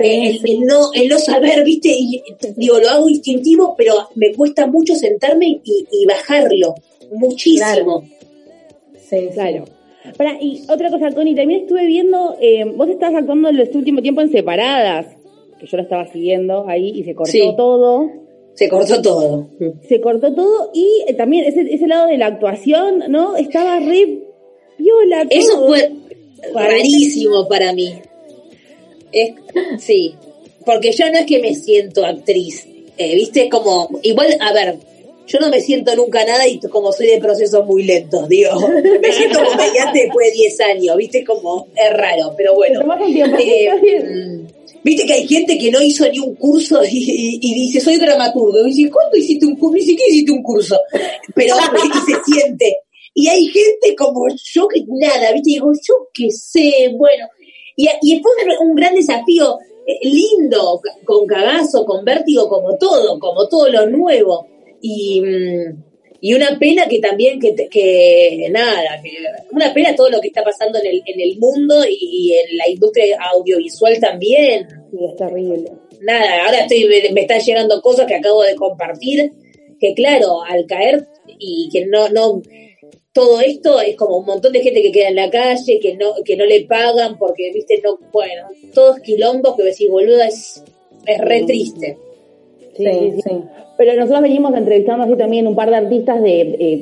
el, 0.00 0.60
no, 0.66 0.92
el 0.94 1.08
no 1.08 1.18
saber, 1.18 1.64
viste, 1.64 1.88
y, 1.90 2.22
digo, 2.56 2.78
lo 2.78 2.88
hago 2.88 3.08
instintivo, 3.08 3.74
pero 3.76 3.94
me 4.14 4.32
cuesta 4.32 4.66
mucho 4.66 4.94
sentarme 4.94 5.60
y, 5.64 6.06
bajarlo, 6.06 6.74
muchísimo. 7.12 8.04
Sí, 9.08 9.28
claro. 9.34 9.64
y 10.40 10.62
otra 10.68 10.90
cosa, 10.90 11.10
Tony, 11.10 11.34
también 11.34 11.62
estuve 11.62 11.86
viendo, 11.86 12.36
eh, 12.40 12.64
vos 12.64 12.88
estabas 12.88 13.16
actuando 13.16 13.48
en 13.50 13.60
este 13.60 13.78
último 13.78 14.00
tiempo 14.02 14.20
en 14.20 14.30
separadas, 14.30 15.06
que 15.62 15.68
yo 15.68 15.76
la 15.76 15.84
estaba 15.84 16.06
siguiendo 16.06 16.68
ahí 16.68 16.90
y 16.90 17.04
se 17.04 17.14
cortó 17.14 17.54
todo. 17.56 18.10
Se 18.54 18.68
cortó 18.68 19.00
todo. 19.00 19.48
Se 19.88 20.00
cortó 20.00 20.34
todo 20.34 20.70
y 20.74 21.04
eh, 21.06 21.14
también 21.14 21.44
ese, 21.44 21.62
ese 21.72 21.86
lado 21.86 22.08
de 22.08 22.18
la 22.18 22.26
actuación, 22.26 23.04
¿no? 23.08 23.36
Estaba 23.36 23.78
re 23.78 24.24
viola. 24.76 25.24
Eso 25.30 25.66
fue 25.66 25.90
rarísimo 26.52 27.46
para 27.48 27.72
mí. 27.72 27.94
Es, 29.12 29.34
sí, 29.78 30.14
porque 30.66 30.90
yo 30.90 31.10
no 31.10 31.18
es 31.18 31.26
que 31.26 31.38
me 31.38 31.54
siento 31.54 32.04
actriz, 32.04 32.66
eh, 32.96 33.14
viste, 33.14 33.48
como, 33.48 34.00
igual, 34.02 34.36
a 34.40 34.52
ver, 34.52 34.78
yo 35.26 35.38
no 35.38 35.48
me 35.48 35.60
siento 35.60 35.94
nunca 35.94 36.24
nada 36.24 36.48
y 36.48 36.58
como 36.58 36.92
soy 36.92 37.06
de 37.06 37.18
procesos 37.18 37.64
muy 37.66 37.84
lentos, 37.84 38.28
digo, 38.28 38.50
me 39.00 39.12
siento 39.12 39.38
comediante 39.44 40.04
después 40.04 40.28
de 40.28 40.32
10 40.32 40.60
años, 40.60 40.96
viste, 40.96 41.24
como, 41.24 41.68
es 41.76 41.92
raro, 41.92 42.32
pero 42.36 42.54
bueno. 42.54 42.80
Eh, 43.38 44.40
viste 44.84 45.06
que 45.06 45.12
hay 45.12 45.26
gente 45.26 45.58
que 45.58 45.70
no 45.70 45.82
hizo 45.82 46.08
ni 46.08 46.18
un 46.18 46.34
curso 46.34 46.80
y, 46.84 47.38
dice, 47.40 47.80
soy 47.80 47.96
dramaturgo, 47.96 48.66
y 48.66 48.74
dice, 48.74 48.90
¿cuándo 48.90 49.16
hiciste 49.16 49.46
un 49.46 49.56
curso? 49.56 49.76
Ni 49.76 49.82
hiciste 49.82 50.32
un 50.32 50.42
curso, 50.42 50.78
pero 51.34 51.56
y 51.56 52.12
se 52.12 52.32
siente. 52.32 52.78
Y 53.14 53.28
hay 53.28 53.46
gente 53.46 53.94
como 53.96 54.26
yo 54.28 54.68
que 54.68 54.84
nada, 54.88 55.32
viste, 55.32 55.50
digo, 55.50 55.72
yo 55.72 56.08
qué 56.14 56.30
sé, 56.30 56.92
bueno, 56.96 57.26
y, 57.76 57.88
y 58.02 58.20
fue 58.20 58.32
un 58.60 58.74
gran 58.74 58.94
desafío 58.94 59.58
eh, 59.86 59.98
lindo, 60.02 60.80
con 61.04 61.26
cagazo, 61.26 61.84
con 61.84 62.04
vértigo, 62.04 62.48
como 62.48 62.76
todo, 62.76 63.18
como 63.18 63.48
todo 63.48 63.68
lo 63.68 63.88
nuevo. 63.88 64.46
Y, 64.80 65.20
mm, 65.20 65.91
y 66.24 66.34
una 66.34 66.56
pena 66.56 66.86
que 66.86 67.00
también, 67.00 67.40
que, 67.40 67.52
que 67.68 68.46
nada, 68.52 69.02
que, 69.02 69.10
una 69.50 69.74
pena 69.74 69.96
todo 69.96 70.08
lo 70.08 70.20
que 70.20 70.28
está 70.28 70.44
pasando 70.44 70.78
en 70.78 70.86
el, 70.86 71.02
en 71.04 71.20
el 71.20 71.36
mundo 71.36 71.82
y, 71.84 72.32
en 72.32 72.58
la 72.58 72.70
industria 72.70 73.18
audiovisual 73.34 73.98
también. 73.98 74.68
Sí, 74.92 74.98
es 75.04 75.16
terrible. 75.16 75.72
Nada, 76.00 76.44
ahora 76.44 76.60
estoy, 76.60 76.86
me, 77.12 77.22
están 77.22 77.40
llegando 77.40 77.82
cosas 77.82 78.06
que 78.06 78.14
acabo 78.14 78.44
de 78.44 78.54
compartir, 78.54 79.32
que 79.80 79.94
claro, 79.94 80.44
al 80.44 80.64
caer 80.66 81.08
y 81.40 81.68
que 81.72 81.86
no, 81.86 82.08
no, 82.10 82.40
todo 83.12 83.40
esto 83.40 83.80
es 83.80 83.96
como 83.96 84.18
un 84.18 84.26
montón 84.26 84.52
de 84.52 84.62
gente 84.62 84.80
que 84.80 84.92
queda 84.92 85.08
en 85.08 85.16
la 85.16 85.28
calle, 85.28 85.80
que 85.82 85.96
no, 85.96 86.14
que 86.24 86.36
no 86.36 86.44
le 86.44 86.66
pagan 86.66 87.18
porque, 87.18 87.50
viste, 87.52 87.80
no, 87.82 87.98
bueno, 88.12 88.46
todos 88.72 89.00
quilombos 89.00 89.56
que 89.56 89.64
decís, 89.64 89.90
boluda, 89.90 90.28
es, 90.28 90.62
es 91.04 91.18
re 91.18 91.42
triste. 91.42 91.98
Sí, 92.74 93.20
sí, 93.22 93.30
Pero 93.76 93.94
nosotros 93.96 94.22
venimos 94.22 94.54
entrevistando 94.54 95.04
así 95.04 95.14
también 95.16 95.46
un 95.46 95.54
par 95.54 95.68
de 95.68 95.76
artistas 95.76 96.22
de, 96.22 96.30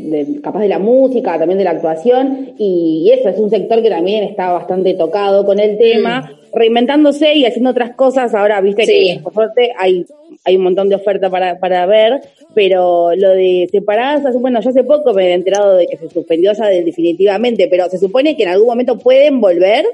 de, 0.06 0.40
capaz 0.40 0.60
de 0.60 0.68
la 0.68 0.78
música, 0.78 1.36
también 1.38 1.58
de 1.58 1.64
la 1.64 1.72
actuación, 1.72 2.54
y, 2.58 3.10
eso 3.12 3.28
es 3.28 3.38
un 3.38 3.50
sector 3.50 3.82
que 3.82 3.90
también 3.90 4.22
está 4.24 4.52
bastante 4.52 4.94
tocado 4.94 5.44
con 5.44 5.58
el 5.58 5.78
tema, 5.78 6.20
mm. 6.20 6.56
reinventándose 6.56 7.34
y 7.34 7.44
haciendo 7.44 7.70
otras 7.70 7.96
cosas. 7.96 8.34
Ahora, 8.34 8.60
viste 8.60 8.84
que 8.84 9.20
por 9.22 9.34
suerte 9.34 9.72
hay, 9.76 10.04
hay 10.44 10.56
un 10.56 10.62
montón 10.62 10.88
de 10.88 10.94
oferta 10.94 11.28
para, 11.28 11.58
para 11.58 11.86
ver, 11.86 12.20
pero 12.54 13.14
lo 13.16 13.30
de 13.30 13.68
separadas, 13.70 14.40
bueno, 14.40 14.60
yo 14.60 14.70
hace 14.70 14.84
poco 14.84 15.12
me 15.12 15.28
he 15.28 15.32
enterado 15.32 15.76
de 15.76 15.86
que 15.86 15.96
se 15.96 16.08
suspendió 16.08 16.52
ya 16.52 16.66
definitivamente, 16.66 17.66
pero 17.68 17.88
se 17.88 17.98
supone 17.98 18.36
que 18.36 18.44
en 18.44 18.50
algún 18.50 18.68
momento 18.68 18.98
pueden 18.98 19.40
volver. 19.40 19.86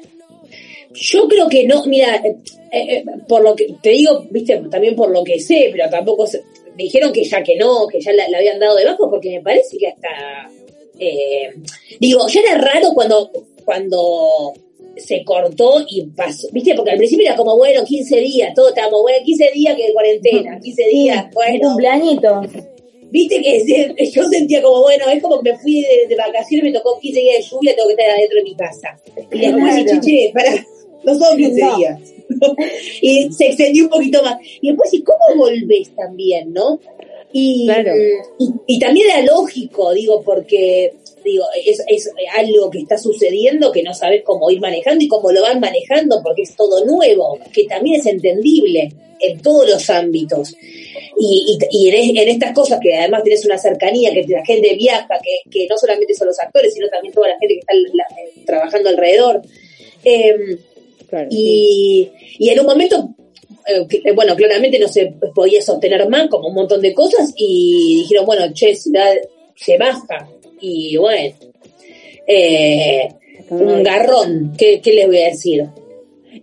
Yo 0.99 1.29
creo 1.29 1.49
que 1.49 1.67
no, 1.67 1.85
mira, 1.87 2.17
eh, 2.17 2.37
eh, 2.73 3.05
por 3.29 3.43
lo 3.43 3.55
que 3.55 3.75
te 3.83 3.91
digo, 3.91 4.27
viste, 4.31 4.63
también 4.71 4.97
por 4.97 5.11
lo 5.11 5.23
que 5.23 5.39
sé, 5.39 5.69
pero 5.73 5.89
tampoco 5.91 6.27
me 6.77 6.85
dijeron 6.85 7.13
que 7.13 7.25
ya 7.25 7.43
que 7.43 7.57
no, 7.57 7.87
que 7.87 8.01
ya 8.01 8.13
la, 8.13 8.25
habían 8.37 8.59
dado 8.59 8.77
de 8.77 8.85
bajo, 8.85 9.11
porque 9.11 9.31
me 9.31 9.43
parece 9.43 9.77
que 9.79 9.89
hasta, 9.89 10.51
eh, 10.99 11.55
digo, 12.01 12.27
ya 12.29 12.41
era 12.41 12.59
raro 12.59 12.93
cuando, 12.95 13.31
cuando 13.65 14.55
se 14.97 15.23
cortó 15.25 15.85
y 15.89 16.07
pasó, 16.07 16.49
¿viste? 16.53 16.75
Porque 16.75 16.93
al 16.93 16.99
principio 16.99 17.27
era 17.27 17.37
como, 17.37 17.57
bueno, 17.57 17.85
15 17.85 18.17
días, 18.21 18.55
todos 18.55 18.71
estábamos, 18.71 19.03
bueno, 19.03 19.19
15 19.25 19.51
días 19.53 19.77
que 19.77 19.87
de 19.87 19.93
cuarentena, 19.93 20.59
15 20.61 20.83
días, 20.89 21.27
bueno. 21.35 21.69
cumpleañito. 21.69 22.41
Viste 23.11 23.41
que 23.41 24.11
yo 24.13 24.25
sentía 24.25 24.63
como, 24.63 24.83
bueno, 24.83 25.09
es 25.11 25.23
como 25.23 25.41
que 25.41 25.53
me 25.53 25.59
fui 25.59 25.83
de, 26.09 26.17
vacaciones, 26.17 26.73
me 26.73 26.79
tocó 26.79 26.99
15 26.99 27.21
días 27.21 27.37
de 27.37 27.43
lluvia, 27.43 27.77
tengo 27.77 27.89
que 27.89 27.95
estar 27.95 28.11
adentro 28.11 28.37
de 28.39 28.43
mi 28.43 28.57
casa. 28.57 28.99
Y 29.33 29.39
después, 29.39 29.75
claro. 29.75 30.01
chiche, 30.01 30.31
para, 30.35 30.67
no 31.07 31.19
son 31.19 31.37
15 31.37 31.55
días. 31.55 32.01
y 33.01 33.33
se 33.33 33.47
extendió 33.47 33.85
un 33.85 33.91
poquito 33.91 34.23
más. 34.23 34.39
Y 34.61 34.69
después, 34.69 34.93
¿y 34.93 35.03
cómo 35.03 35.37
volvés 35.37 35.95
también, 35.95 36.53
no? 36.53 36.81
Y, 37.33 37.69
y, 38.39 38.53
y, 38.67 38.79
también 38.79 39.11
era 39.11 39.23
lógico, 39.23 39.93
digo, 39.93 40.23
porque 40.23 40.95
digo, 41.23 41.45
es, 41.65 41.83
es 41.87 42.11
algo 42.37 42.71
que 42.71 42.79
está 42.79 42.97
sucediendo 42.97 43.73
que 43.73 43.83
no 43.83 43.93
sabes 43.93 44.23
cómo 44.25 44.51
ir 44.51 44.61
manejando 44.61 45.05
y 45.05 45.09
cómo 45.09 45.31
lo 45.33 45.43
van 45.43 45.61
manejando 45.61 46.23
porque 46.23 46.43
es 46.43 46.57
todo 46.57 46.85
nuevo, 46.87 47.39
que 47.53 47.65
también 47.65 48.01
es 48.01 48.07
entendible 48.07 48.93
en 49.21 49.43
todos 49.43 49.69
los 49.69 49.91
ámbitos. 49.91 50.55
Y, 51.19 51.59
y, 51.71 51.89
en, 51.91 52.29
estas 52.29 52.53
cosas 52.53 52.81
que 52.83 52.95
además 52.95 53.23
tienes 53.23 53.45
una 53.45 53.59
cercanía, 53.59 54.13
que 54.13 54.25
la 54.29 54.45
gente 54.45 54.75
viaja, 54.75 55.19
que, 55.23 55.51
que 55.51 55.67
no 55.69 55.77
solamente 55.77 56.15
son 56.15 56.29
los 56.29 56.39
actores, 56.41 56.73
sino 56.73 56.89
también 56.89 57.13
toda 57.13 57.29
la 57.29 57.39
gente 57.39 57.55
que 57.55 57.61
está 57.61 58.07
trabajando 58.47 58.89
alrededor. 58.89 59.43
Y, 61.31 62.11
y 62.39 62.49
en 62.49 62.61
un 62.61 62.67
momento 62.67 63.17
eh, 63.67 63.87
eh, 64.05 64.13
bueno, 64.13 64.37
claramente 64.37 64.79
no 64.79 64.87
se 64.87 65.13
podía 65.35 65.61
sostener 65.61 66.09
más, 66.09 66.29
como 66.29 66.49
un 66.49 66.55
montón 66.55 66.81
de 66.81 66.95
cosas, 66.95 67.33
y 67.37 68.03
dijeron, 68.03 68.25
bueno, 68.25 68.53
che, 68.53 68.77
ciudad 68.77 69.13
se 69.57 69.77
baja. 69.77 70.29
Y 70.61 70.97
bueno, 70.97 71.35
eh, 72.27 73.09
un 73.51 73.83
garrón, 73.83 74.55
¿qué, 74.57 74.81
¿qué, 74.81 74.93
les 74.93 75.07
voy 75.07 75.19
a 75.19 75.27
decir? 75.27 75.67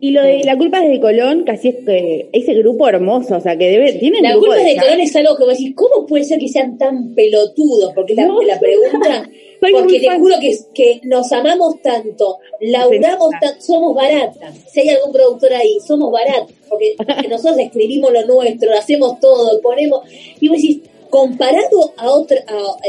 Y 0.04 0.12
lo 0.12 0.22
de 0.22 0.44
la 0.44 0.58
culpa 0.58 0.84
es 0.84 0.90
de 0.90 1.00
Colón, 1.00 1.46
casi 1.46 1.70
es 1.70 1.76
que 1.86 2.28
ese 2.34 2.54
grupo 2.56 2.90
hermoso, 2.90 3.38
o 3.38 3.40
sea, 3.40 3.56
que 3.58 3.70
debe, 3.70 3.94
tienen 3.94 4.24
La 4.24 4.34
culpa 4.34 4.58
de, 4.58 4.76
Colón 4.76 5.00
es 5.00 5.16
algo 5.16 5.38
que 5.38 5.46
vos 5.46 5.58
decís, 5.58 5.74
¿cómo 5.78 6.06
puede 6.06 6.26
ser 6.26 6.40
que 6.40 6.50
sean 6.50 6.78
tan 6.78 7.16
pelotudos? 7.16 7.94
Porque 7.96 8.14
la, 8.14 8.24
la 8.24 8.60
pregunta, 8.60 9.30
porque 9.62 10.02
te 10.02 10.20
juro 10.20 10.36
que, 10.42 10.58
que 10.74 11.00
nos 11.06 11.32
amamos 11.32 11.82
tanto, 11.82 12.40
laudamos 12.60 13.30
tanto, 13.40 13.62
somos 13.62 13.96
baratas. 13.96 14.54
Si 14.70 14.82
hay 14.82 14.90
algún 14.90 15.14
productor 15.14 15.54
ahí, 15.54 15.78
somos 15.80 16.12
baratas, 16.12 16.54
porque 16.68 16.98
nosotros 17.30 17.60
escribimos 17.60 18.12
lo 18.12 18.26
nuestro, 18.26 18.74
hacemos 18.74 19.22
todo, 19.22 19.62
ponemos, 19.62 20.02
y 20.38 20.50
vos 20.50 20.58
decís, 20.58 20.82
comparado 21.10 21.94
a 21.96 22.12
otro, 22.12 22.36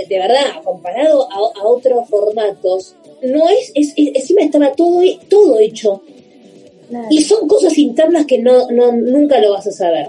de 0.09 0.19
verdad, 0.19 0.65
comparado 0.65 1.29
a, 1.31 1.65
otros 1.65 2.09
formatos, 2.09 2.97
no 3.23 3.49
es, 3.51 3.71
es, 3.77 3.93
encima 3.97 4.41
estaba 4.41 4.73
todo, 4.73 5.01
todo 5.29 5.61
hecho. 5.61 6.03
Y 7.11 7.23
son 7.23 7.49
cosas 7.49 7.77
internas 7.79 8.27
que 8.27 8.39
no, 8.39 8.71
no, 8.71 8.93
nunca 8.93 9.41
lo 9.41 9.53
vas 9.53 9.67
a 9.67 9.73
saber. 9.73 10.09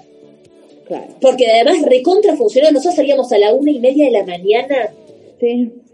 Porque 1.20 1.48
además 1.48 1.82
recontra 1.84 2.36
funcionó. 2.36 2.72
Nosotros 2.72 2.96
salíamos 2.96 3.32
a 3.32 3.38
la 3.38 3.54
una 3.54 3.72
y 3.72 3.80
media 3.80 4.06
de 4.06 4.12
la 4.12 4.26
mañana. 4.26 4.94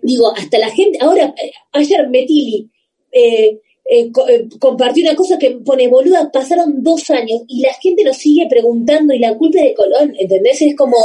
Digo, 0.02 0.34
hasta 0.36 0.58
la 0.58 0.70
gente. 0.70 0.98
Ahora, 1.02 1.34
eh, 1.42 1.52
ayer 1.72 2.10
Metili 2.10 2.70
eh, 3.12 3.60
eh, 3.90 4.12
compartió 4.60 5.04
una 5.04 5.16
cosa 5.16 5.38
que 5.38 5.52
pone 5.52 5.88
boluda. 5.88 6.32
Pasaron 6.32 6.84
dos 6.84 7.10
años 7.10 7.42
y 7.48 7.62
la 7.62 7.74
gente 7.74 8.04
nos 8.04 8.18
sigue 8.18 8.48
preguntando 8.50 9.14
y 9.14 9.20
la 9.20 9.38
culpa 9.38 9.60
es 9.60 9.66
de 9.66 9.74
Colón. 9.74 10.14
¿Entendés? 10.18 10.62
Es 10.62 10.76
como. 10.76 10.98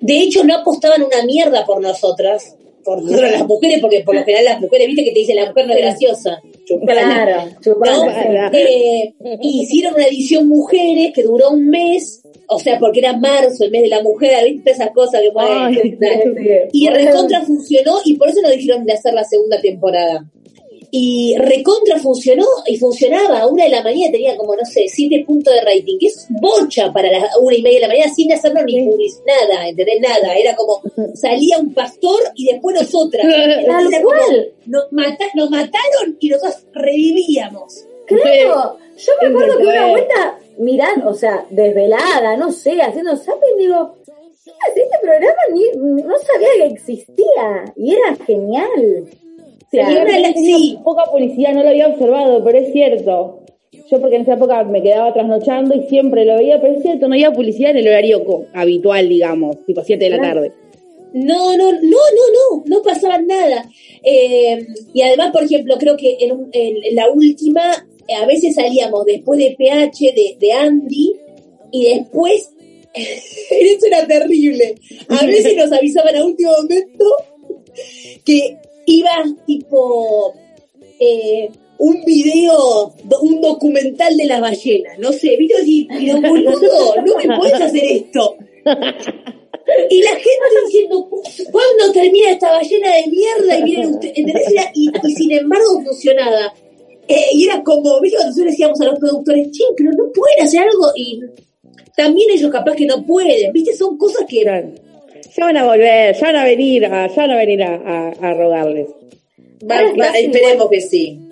De 0.00 0.18
hecho, 0.18 0.42
no 0.42 0.56
apostaban 0.56 1.02
una 1.02 1.24
mierda 1.24 1.64
por 1.64 1.80
nosotras, 1.80 2.56
por 2.84 3.02
las 3.02 3.46
mujeres, 3.46 3.78
porque 3.80 4.00
por 4.00 4.16
lo 4.16 4.24
general 4.24 4.44
las 4.44 4.60
mujeres, 4.60 4.88
viste 4.88 5.04
que 5.04 5.12
te 5.12 5.20
dicen 5.20 5.36
la 5.36 5.46
mujer 5.46 5.66
no 5.66 5.74
es 5.74 5.78
graciosa. 5.78 6.42
Claro, 6.84 7.50
eh, 8.52 9.14
hicieron 9.42 9.94
una 9.94 10.04
edición 10.04 10.48
mujeres 10.48 11.12
que 11.14 11.22
duró 11.22 11.50
un 11.50 11.66
mes, 11.68 12.22
o 12.48 12.58
sea, 12.58 12.78
porque 12.78 13.00
era 13.00 13.16
marzo, 13.16 13.64
el 13.64 13.70
mes 13.70 13.82
de 13.82 13.88
la 13.88 14.02
mujer, 14.02 14.44
viste 14.44 14.70
esas 14.70 14.90
cosas 14.90 15.20
que 15.20 15.32
Ay, 15.36 15.98
Y 16.72 16.88
recontra 16.88 17.42
funcionó 17.42 17.98
y 18.04 18.16
por 18.16 18.28
eso 18.28 18.40
nos 18.42 18.52
dijeron 18.52 18.84
de 18.84 18.92
hacer 18.92 19.14
la 19.14 19.24
segunda 19.24 19.60
temporada 19.60 20.24
y 20.94 21.34
recontra 21.38 21.98
funcionó 21.98 22.44
y 22.66 22.76
funcionaba. 22.76 23.40
A 23.40 23.46
una 23.46 23.64
de 23.64 23.70
la 23.70 23.82
mañana 23.82 24.12
tenía 24.12 24.36
como 24.36 24.54
no 24.54 24.64
sé 24.66 24.84
siete 24.88 25.24
puntos 25.26 25.54
de 25.54 25.62
rating 25.62 25.96
que 25.98 26.06
es 26.06 26.26
bocha 26.28 26.92
para 26.92 27.10
las 27.10 27.34
una 27.40 27.56
y 27.56 27.62
media 27.62 27.78
de 27.78 27.86
la 27.86 27.88
mañana 27.88 28.14
sin 28.14 28.30
hacernos 28.30 28.62
ni 28.66 28.84
publicidad 28.84 29.24
nada 29.48 29.68
¿entendés? 29.68 30.00
nada. 30.02 30.34
Era 30.34 30.54
como 30.54 30.82
salía 31.14 31.58
un 31.58 31.72
pastor 31.72 32.20
y 32.34 32.52
después 32.52 32.78
nosotras. 32.78 33.26
Tal 33.26 34.02
cual. 34.02 34.52
nos, 34.66 34.84
nos 35.34 35.50
mataron 35.50 36.18
y 36.20 36.28
nosotros 36.28 36.66
revivíamos. 36.74 37.86
Claro. 38.06 38.76
Yo 38.98 39.12
me 39.22 39.28
acuerdo 39.28 39.58
que 39.58 39.64
una 39.64 39.88
vuelta 39.88 40.38
mirando 40.58 41.08
o 41.08 41.14
sea 41.14 41.46
desvelada 41.48 42.36
no 42.36 42.52
sé 42.52 42.78
haciendo 42.82 43.16
zapping 43.16 43.56
digo 43.56 43.96
este 44.68 44.98
programa 45.00 45.34
ni, 45.54 45.62
no 46.02 46.14
sabía 46.18 46.48
que 46.58 46.66
existía 46.66 47.64
y 47.74 47.94
era 47.94 48.14
genial 48.26 49.08
sí, 50.34 50.78
poca 50.84 51.04
publicidad, 51.10 51.54
no 51.54 51.62
lo 51.62 51.70
había 51.70 51.88
observado, 51.88 52.44
pero 52.44 52.58
es 52.58 52.72
cierto. 52.72 53.40
Yo 53.90 54.00
porque 54.00 54.16
en 54.16 54.22
esa 54.22 54.34
época 54.34 54.64
me 54.64 54.82
quedaba 54.82 55.12
trasnochando 55.12 55.74
y 55.74 55.82
siempre 55.88 56.24
lo 56.24 56.36
veía, 56.36 56.60
pero 56.60 56.74
es 56.74 56.82
cierto, 56.82 57.08
no 57.08 57.14
había 57.14 57.32
publicidad 57.32 57.70
en 57.70 57.78
el 57.78 57.88
horario 57.88 58.22
habitual, 58.52 59.08
digamos, 59.08 59.64
tipo 59.66 59.82
7 59.82 60.04
de 60.04 60.10
la 60.10 60.20
tarde. 60.20 60.52
No, 61.14 61.56
no, 61.56 61.72
no, 61.72 61.80
no, 61.80 61.82
no, 61.82 62.64
no 62.66 62.82
pasaba 62.82 63.18
nada. 63.18 63.68
Eh, 64.02 64.66
y 64.94 65.02
además, 65.02 65.32
por 65.32 65.44
ejemplo, 65.44 65.76
creo 65.78 65.96
que 65.96 66.16
en, 66.20 66.94
la 66.94 67.10
última, 67.10 67.86
eh, 68.08 68.14
a 68.14 68.26
veces 68.26 68.54
salíamos 68.54 69.04
después 69.04 69.38
de 69.38 69.54
PH, 69.58 70.12
de, 70.14 70.36
de 70.38 70.52
Andy, 70.52 71.12
y 71.70 71.84
después, 71.94 72.50
eso 72.94 73.86
era 73.86 74.06
terrible. 74.06 74.74
A 75.08 75.26
veces 75.26 75.56
nos 75.56 75.72
avisaban 75.72 76.16
a 76.16 76.24
último 76.24 76.52
momento 76.52 77.04
que 78.24 78.56
iba 78.86 79.10
tipo 79.46 80.34
eh, 80.98 81.50
un 81.78 82.04
video, 82.04 82.94
un 83.22 83.40
documental 83.40 84.16
de 84.16 84.26
la 84.26 84.40
ballena, 84.40 84.90
no 84.98 85.12
sé, 85.12 85.36
vino 85.36 85.56
así, 85.60 85.88
pero 85.88 86.20
boludo, 86.20 86.94
no 87.04 87.16
me 87.16 87.36
puedes 87.36 87.60
hacer 87.60 87.84
esto. 87.84 88.36
Y 89.90 90.02
la 90.02 90.10
gente 90.10 90.66
diciendo, 90.66 91.08
¿cuándo 91.50 91.92
termina 91.92 92.30
esta 92.30 92.52
ballena 92.52 92.94
de 92.94 93.06
mierda? 93.08 93.58
Y 93.58 93.62
miren 93.62 93.98
Y, 94.74 95.14
sin 95.14 95.32
embargo 95.32 95.82
funcionaba. 95.84 96.54
Eh, 97.08 97.26
y 97.32 97.44
era 97.44 97.62
como, 97.62 98.00
¿viste? 98.00 98.18
Nosotros 98.18 98.46
decíamos 98.46 98.80
a 98.80 98.84
los 98.86 98.98
productores, 98.98 99.50
che, 99.50 99.64
pero 99.76 99.90
no 99.92 100.12
pueden 100.12 100.44
hacer 100.44 100.60
algo. 100.60 100.92
Y 100.94 101.20
también 101.96 102.30
ellos 102.30 102.50
capaz 102.50 102.76
que 102.76 102.86
no 102.86 103.04
pueden, 103.04 103.52
¿viste? 103.52 103.74
Son 103.76 103.96
cosas 103.98 104.24
que 104.28 104.40
eran 104.40 104.74
ya 105.36 105.46
van 105.46 105.56
a 105.56 105.64
volver, 105.64 106.14
ya 106.14 106.26
van 106.26 106.36
a 106.36 106.44
venir, 106.44 106.84
a, 106.86 107.06
ya 107.06 107.22
van 107.22 107.30
a 107.30 107.36
venir 107.36 107.62
a, 107.62 108.08
a, 108.08 108.34
rogarles. 108.34 108.88
esperemos 110.14 110.68
que 110.70 110.80
sí. 110.80 111.28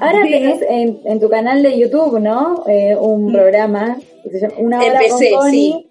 Ahora 0.00 0.22
tenés 0.22 0.62
en, 0.68 1.00
en, 1.04 1.20
tu 1.20 1.28
canal 1.28 1.62
de 1.62 1.78
YouTube, 1.78 2.18
¿no? 2.18 2.64
Eh, 2.66 2.96
un 2.96 3.26
mm. 3.26 3.32
programa 3.32 3.98
que 4.22 4.30
se 4.30 4.40
llama 4.40 4.54
Una 4.58 4.80
hora 4.80 5.00
con 5.08 5.20
Connie. 5.30 5.86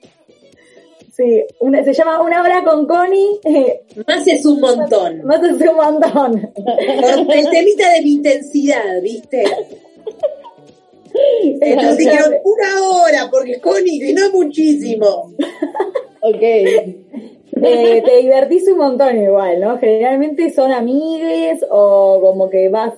Sí. 1.16 1.44
una, 1.60 1.84
se 1.84 1.94
llama 1.94 2.22
Una 2.24 2.42
hora 2.42 2.64
con 2.64 2.88
Connie. 2.88 3.40
Más 4.08 4.26
es 4.26 4.46
un 4.46 4.60
montón. 4.60 5.24
Más, 5.24 5.44
es 5.44 5.70
un 5.70 5.76
montón. 5.76 6.52
el 7.30 7.50
temita 7.52 7.94
de 7.94 8.02
mi 8.02 8.14
intensidad, 8.14 9.00
¿viste? 9.04 9.44
Entonces 11.62 11.98
dijeron 11.98 12.34
una 12.44 12.90
hora, 12.90 13.30
porque 13.30 13.62
Connie, 13.62 14.00
que 14.00 14.14
no 14.14 14.26
es 14.26 14.34
muchísimo. 14.34 15.34
ok. 16.22 16.42
Eh, 17.64 18.04
te 18.06 18.18
divertís 18.18 18.68
un 18.68 18.78
montón 18.78 19.18
igual, 19.18 19.60
¿no? 19.60 19.78
Generalmente 19.78 20.52
son 20.54 20.72
amigues 20.72 21.60
o 21.70 22.20
como 22.22 22.50
que 22.50 22.70
vas 22.70 22.94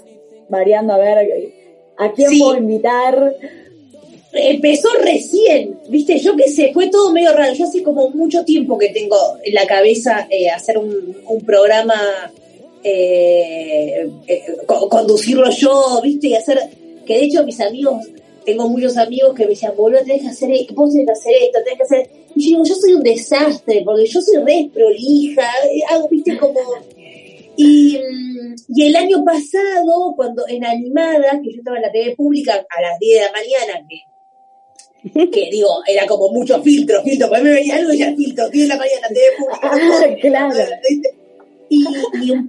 variando 0.49 0.93
a 0.93 0.97
ver 0.97 1.53
a 1.97 2.11
quién 2.11 2.39
puedo 2.39 2.57
invitar. 2.57 3.35
Empezó 4.33 4.89
recién, 5.01 5.79
viste, 5.87 6.17
yo 6.17 6.35
que 6.35 6.49
sé, 6.49 6.71
fue 6.73 6.89
todo 6.89 7.11
medio 7.11 7.31
raro. 7.31 7.53
Yo 7.53 7.65
hace 7.65 7.83
como 7.83 8.09
mucho 8.09 8.43
tiempo 8.43 8.77
que 8.77 8.89
tengo 8.89 9.15
en 9.43 9.53
la 9.53 9.65
cabeza 9.65 10.27
eh, 10.29 10.49
hacer 10.49 10.77
un, 10.77 11.15
programa, 11.45 11.95
eh, 12.83 14.09
conducirlo 14.67 15.49
yo, 15.51 16.01
viste, 16.03 16.27
y 16.27 16.33
hacer, 16.33 16.59
que 17.05 17.13
de 17.13 17.25
hecho 17.25 17.45
mis 17.45 17.61
amigos, 17.61 18.07
tengo 18.45 18.67
muchos 18.67 18.97
amigos 18.97 19.33
que 19.35 19.43
me 19.43 19.51
decían, 19.51 19.73
boludo, 19.77 20.01
tenés 20.01 20.23
que 20.23 20.27
hacer, 20.29 20.49
vos 20.73 20.91
tenés 20.91 21.05
que 21.05 21.11
hacer 21.13 21.33
esto, 21.43 21.59
tenés 21.63 21.77
que 21.77 21.83
hacer 21.83 22.24
y 22.35 22.41
yo 22.41 22.49
digo, 22.49 22.65
yo 22.65 22.75
soy 22.75 22.93
un 22.93 23.03
desastre, 23.03 23.81
porque 23.85 24.05
yo 24.05 24.21
soy 24.21 24.43
re 24.43 24.69
prolija, 24.73 25.49
eh, 25.71 25.81
hago, 25.89 26.09
viste, 26.09 26.37
como... 26.37 26.59
Y, 27.57 27.97
y, 28.67 28.83
el 28.83 28.95
año 28.97 29.23
pasado, 29.23 30.13
cuando 30.17 30.43
en 30.49 30.65
Animada, 30.65 31.39
que 31.41 31.53
yo 31.53 31.59
estaba 31.59 31.77
en 31.77 31.83
la 31.83 31.91
TV 31.91 32.13
pública 32.17 32.53
a 32.53 32.81
las 32.81 32.99
10 32.99 33.19
de 33.19 33.25
la 33.25 33.31
mañana, 33.31 33.87
que, 33.87 35.31
que 35.31 35.49
digo, 35.49 35.69
era 35.87 36.05
como 36.05 36.33
mucho 36.33 36.61
filtro, 36.61 37.01
filtro, 37.01 37.29
porque 37.29 37.43
me 37.43 37.53
veía 37.53 37.77
algo 37.77 37.93
y 37.93 37.99
ya 37.99 38.13
filtro, 38.13 38.49
10 38.49 38.67
de 38.67 38.67
la 38.67 38.77
mañana 38.77 38.97
en 38.97 39.01
la 39.01 39.07
TV 39.07 39.25
pública. 39.37 40.17
Claro. 40.21 40.55
Y, 41.69 41.85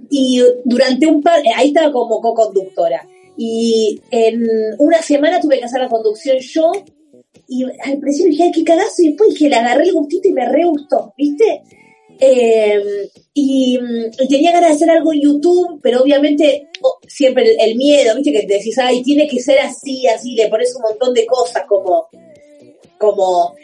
y, 0.09 0.43
durante 0.65 1.07
un 1.07 1.23
par, 1.23 1.41
ahí 1.55 1.69
estaba 1.69 1.93
como 1.93 2.19
co-conductora. 2.19 3.07
Y 3.37 4.01
en 4.11 4.45
una 4.79 5.01
semana 5.01 5.39
tuve 5.39 5.59
que 5.59 5.65
hacer 5.65 5.79
la 5.79 5.89
conducción 5.89 6.37
yo 6.39 6.71
y 7.47 7.63
al 7.63 7.99
principio 7.99 8.31
dije, 8.31 8.43
ay, 8.43 8.51
qué 8.51 8.63
cagazo, 8.63 9.01
y 9.01 9.09
después 9.09 9.29
dije, 9.29 9.49
le 9.49 9.55
agarré 9.55 9.83
el 9.83 9.93
gustito 9.93 10.27
y 10.27 10.33
me 10.33 10.47
re 10.47 10.65
gustó, 10.65 11.13
¿viste? 11.17 11.63
Eh, 12.19 13.09
y, 13.33 13.79
tenía 14.27 14.51
ganas 14.51 14.69
de 14.69 14.75
hacer 14.75 14.89
algo 14.89 15.13
en 15.13 15.21
YouTube, 15.21 15.79
pero 15.81 16.01
obviamente 16.01 16.67
oh, 16.81 16.97
siempre 17.07 17.55
el, 17.59 17.75
miedo, 17.75 18.15
¿viste? 18.15 18.31
Que 18.31 18.47
te 18.47 18.55
decís, 18.55 18.77
ay, 18.79 19.03
tiene 19.03 19.27
que 19.27 19.39
ser 19.39 19.59
así, 19.59 20.07
así, 20.07 20.35
le 20.35 20.49
pones 20.49 20.75
un 20.75 20.81
montón 20.81 21.13
de 21.13 21.25
cosas 21.25 21.63
como, 21.67 22.07
como, 22.97 23.55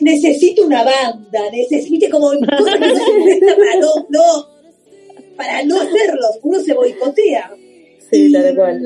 necesito 0.00 0.64
una 0.64 0.84
banda, 0.84 1.50
necesito, 1.52 2.08
como, 2.10 2.32
no, 2.34 4.06
no, 4.08 4.48
para 5.36 5.62
no 5.64 5.80
hacerlos, 5.80 6.38
uno 6.42 6.60
se 6.60 6.74
boicotea. 6.74 7.50
Sí, 8.10 8.26
y, 8.28 8.32
tal 8.32 8.54
cual. 8.54 8.80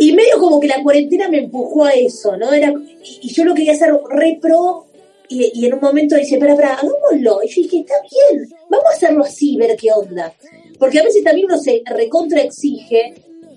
Y 0.00 0.14
medio 0.14 0.38
como 0.38 0.58
que 0.58 0.66
la 0.66 0.82
cuarentena 0.82 1.28
me 1.28 1.40
empujó 1.40 1.84
a 1.84 1.90
eso, 1.90 2.34
¿no? 2.38 2.54
Era, 2.54 2.72
y, 3.04 3.28
yo 3.28 3.44
lo 3.44 3.54
quería 3.54 3.74
hacer 3.74 3.92
re 4.08 4.38
pro, 4.40 4.86
y, 5.28 5.66
en 5.66 5.74
un 5.74 5.80
momento 5.80 6.16
dice, 6.16 6.36
espera, 6.36 6.54
espera, 6.54 6.72
hagámoslo. 6.72 7.42
Y 7.44 7.48
yo 7.48 7.62
dije, 7.62 7.80
está 7.80 7.94
bien, 8.00 8.48
vamos 8.70 8.86
a 8.86 8.96
hacerlo 8.96 9.24
así, 9.24 9.58
ver 9.58 9.76
qué 9.76 9.92
onda. 9.92 10.32
Porque 10.78 11.00
a 11.00 11.04
veces 11.04 11.22
también 11.22 11.46
uno 11.46 11.58
se 11.58 11.82
recontra 11.84 12.40
exige, 12.40 13.12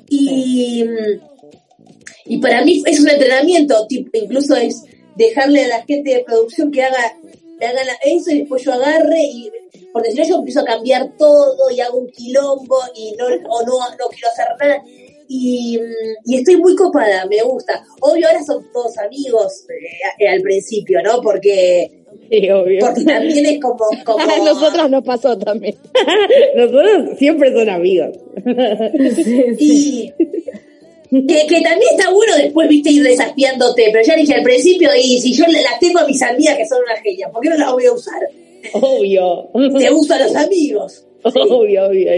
y, 0.10 0.84
y 2.26 2.38
para 2.40 2.62
mí 2.66 2.84
es 2.86 3.00
un 3.00 3.10
entrenamiento, 3.10 3.88
tipo, 3.88 4.10
incluso 4.14 4.58
es 4.58 4.84
dejarle 5.16 5.64
a 5.64 5.68
la 5.70 5.86
gente 5.86 6.14
de 6.14 6.24
producción 6.26 6.72
que 6.72 6.84
haga, 6.84 7.18
que 7.58 7.66
haga 7.66 7.82
eso 8.04 8.32
y 8.32 8.40
después 8.40 8.64
yo 8.64 8.74
agarre 8.74 9.22
y 9.22 9.50
porque 9.94 10.12
si 10.12 10.18
no 10.18 10.28
yo 10.28 10.36
empiezo 10.38 10.62
a 10.62 10.66
cambiar 10.66 11.16
todo 11.18 11.70
y 11.70 11.80
hago 11.80 12.00
un 12.00 12.10
quilombo 12.10 12.78
y 12.96 13.14
no 13.16 13.28
o 13.28 13.64
no, 13.64 13.74
no 13.80 14.08
quiero 14.10 14.28
hacer 14.32 14.48
nada 14.60 14.84
y, 15.28 15.80
y 16.26 16.36
estoy 16.36 16.58
muy 16.58 16.76
copada, 16.76 17.26
me 17.28 17.42
gusta. 17.44 17.84
Obvio 18.02 18.28
ahora 18.28 18.44
son 18.44 18.66
todos 18.72 18.98
amigos 18.98 19.66
eh, 20.20 20.28
al 20.28 20.42
principio, 20.42 21.02
¿no? 21.04 21.22
Porque 21.22 22.04
Sí, 22.30 22.50
obvio. 22.50 22.80
porque 22.80 23.04
también 23.04 23.46
es 23.46 23.60
como, 23.60 23.86
como 24.06 24.20
A 24.20 24.38
nosotros 24.38 24.90
nos 24.90 25.04
pasó 25.04 25.38
también. 25.38 25.76
Nosotros 26.56 27.18
siempre 27.18 27.54
son 27.54 27.70
amigos. 27.70 28.18
y 29.60 30.12
que, 31.12 31.46
que 31.48 31.62
también 31.62 31.90
está 31.92 32.12
bueno 32.12 32.36
después, 32.36 32.68
viste, 32.68 32.90
ir 32.90 33.04
desafiándote, 33.04 33.90
pero 33.92 34.04
ya 34.04 34.16
dije 34.16 34.34
al 34.34 34.44
principio, 34.44 34.90
y 34.96 35.20
si 35.22 35.34
yo 35.34 35.46
las 35.46 35.80
tengo 35.80 36.00
a 36.00 36.08
mis 36.08 36.22
amigas 36.24 36.58
que 36.58 36.66
son 36.66 36.80
unas 36.84 37.00
genias, 37.02 37.30
¿por 37.32 37.42
qué 37.42 37.50
no 37.50 37.58
las 37.58 37.72
voy 37.72 37.86
a 37.86 37.94
usar? 37.94 38.20
Obvio. 38.74 39.50
Te 39.78 39.92
uso 39.92 40.14
a 40.16 40.20
los 40.20 40.36
amigos. 40.36 41.06
Obvio, 41.24 41.88
obvio. 41.88 42.12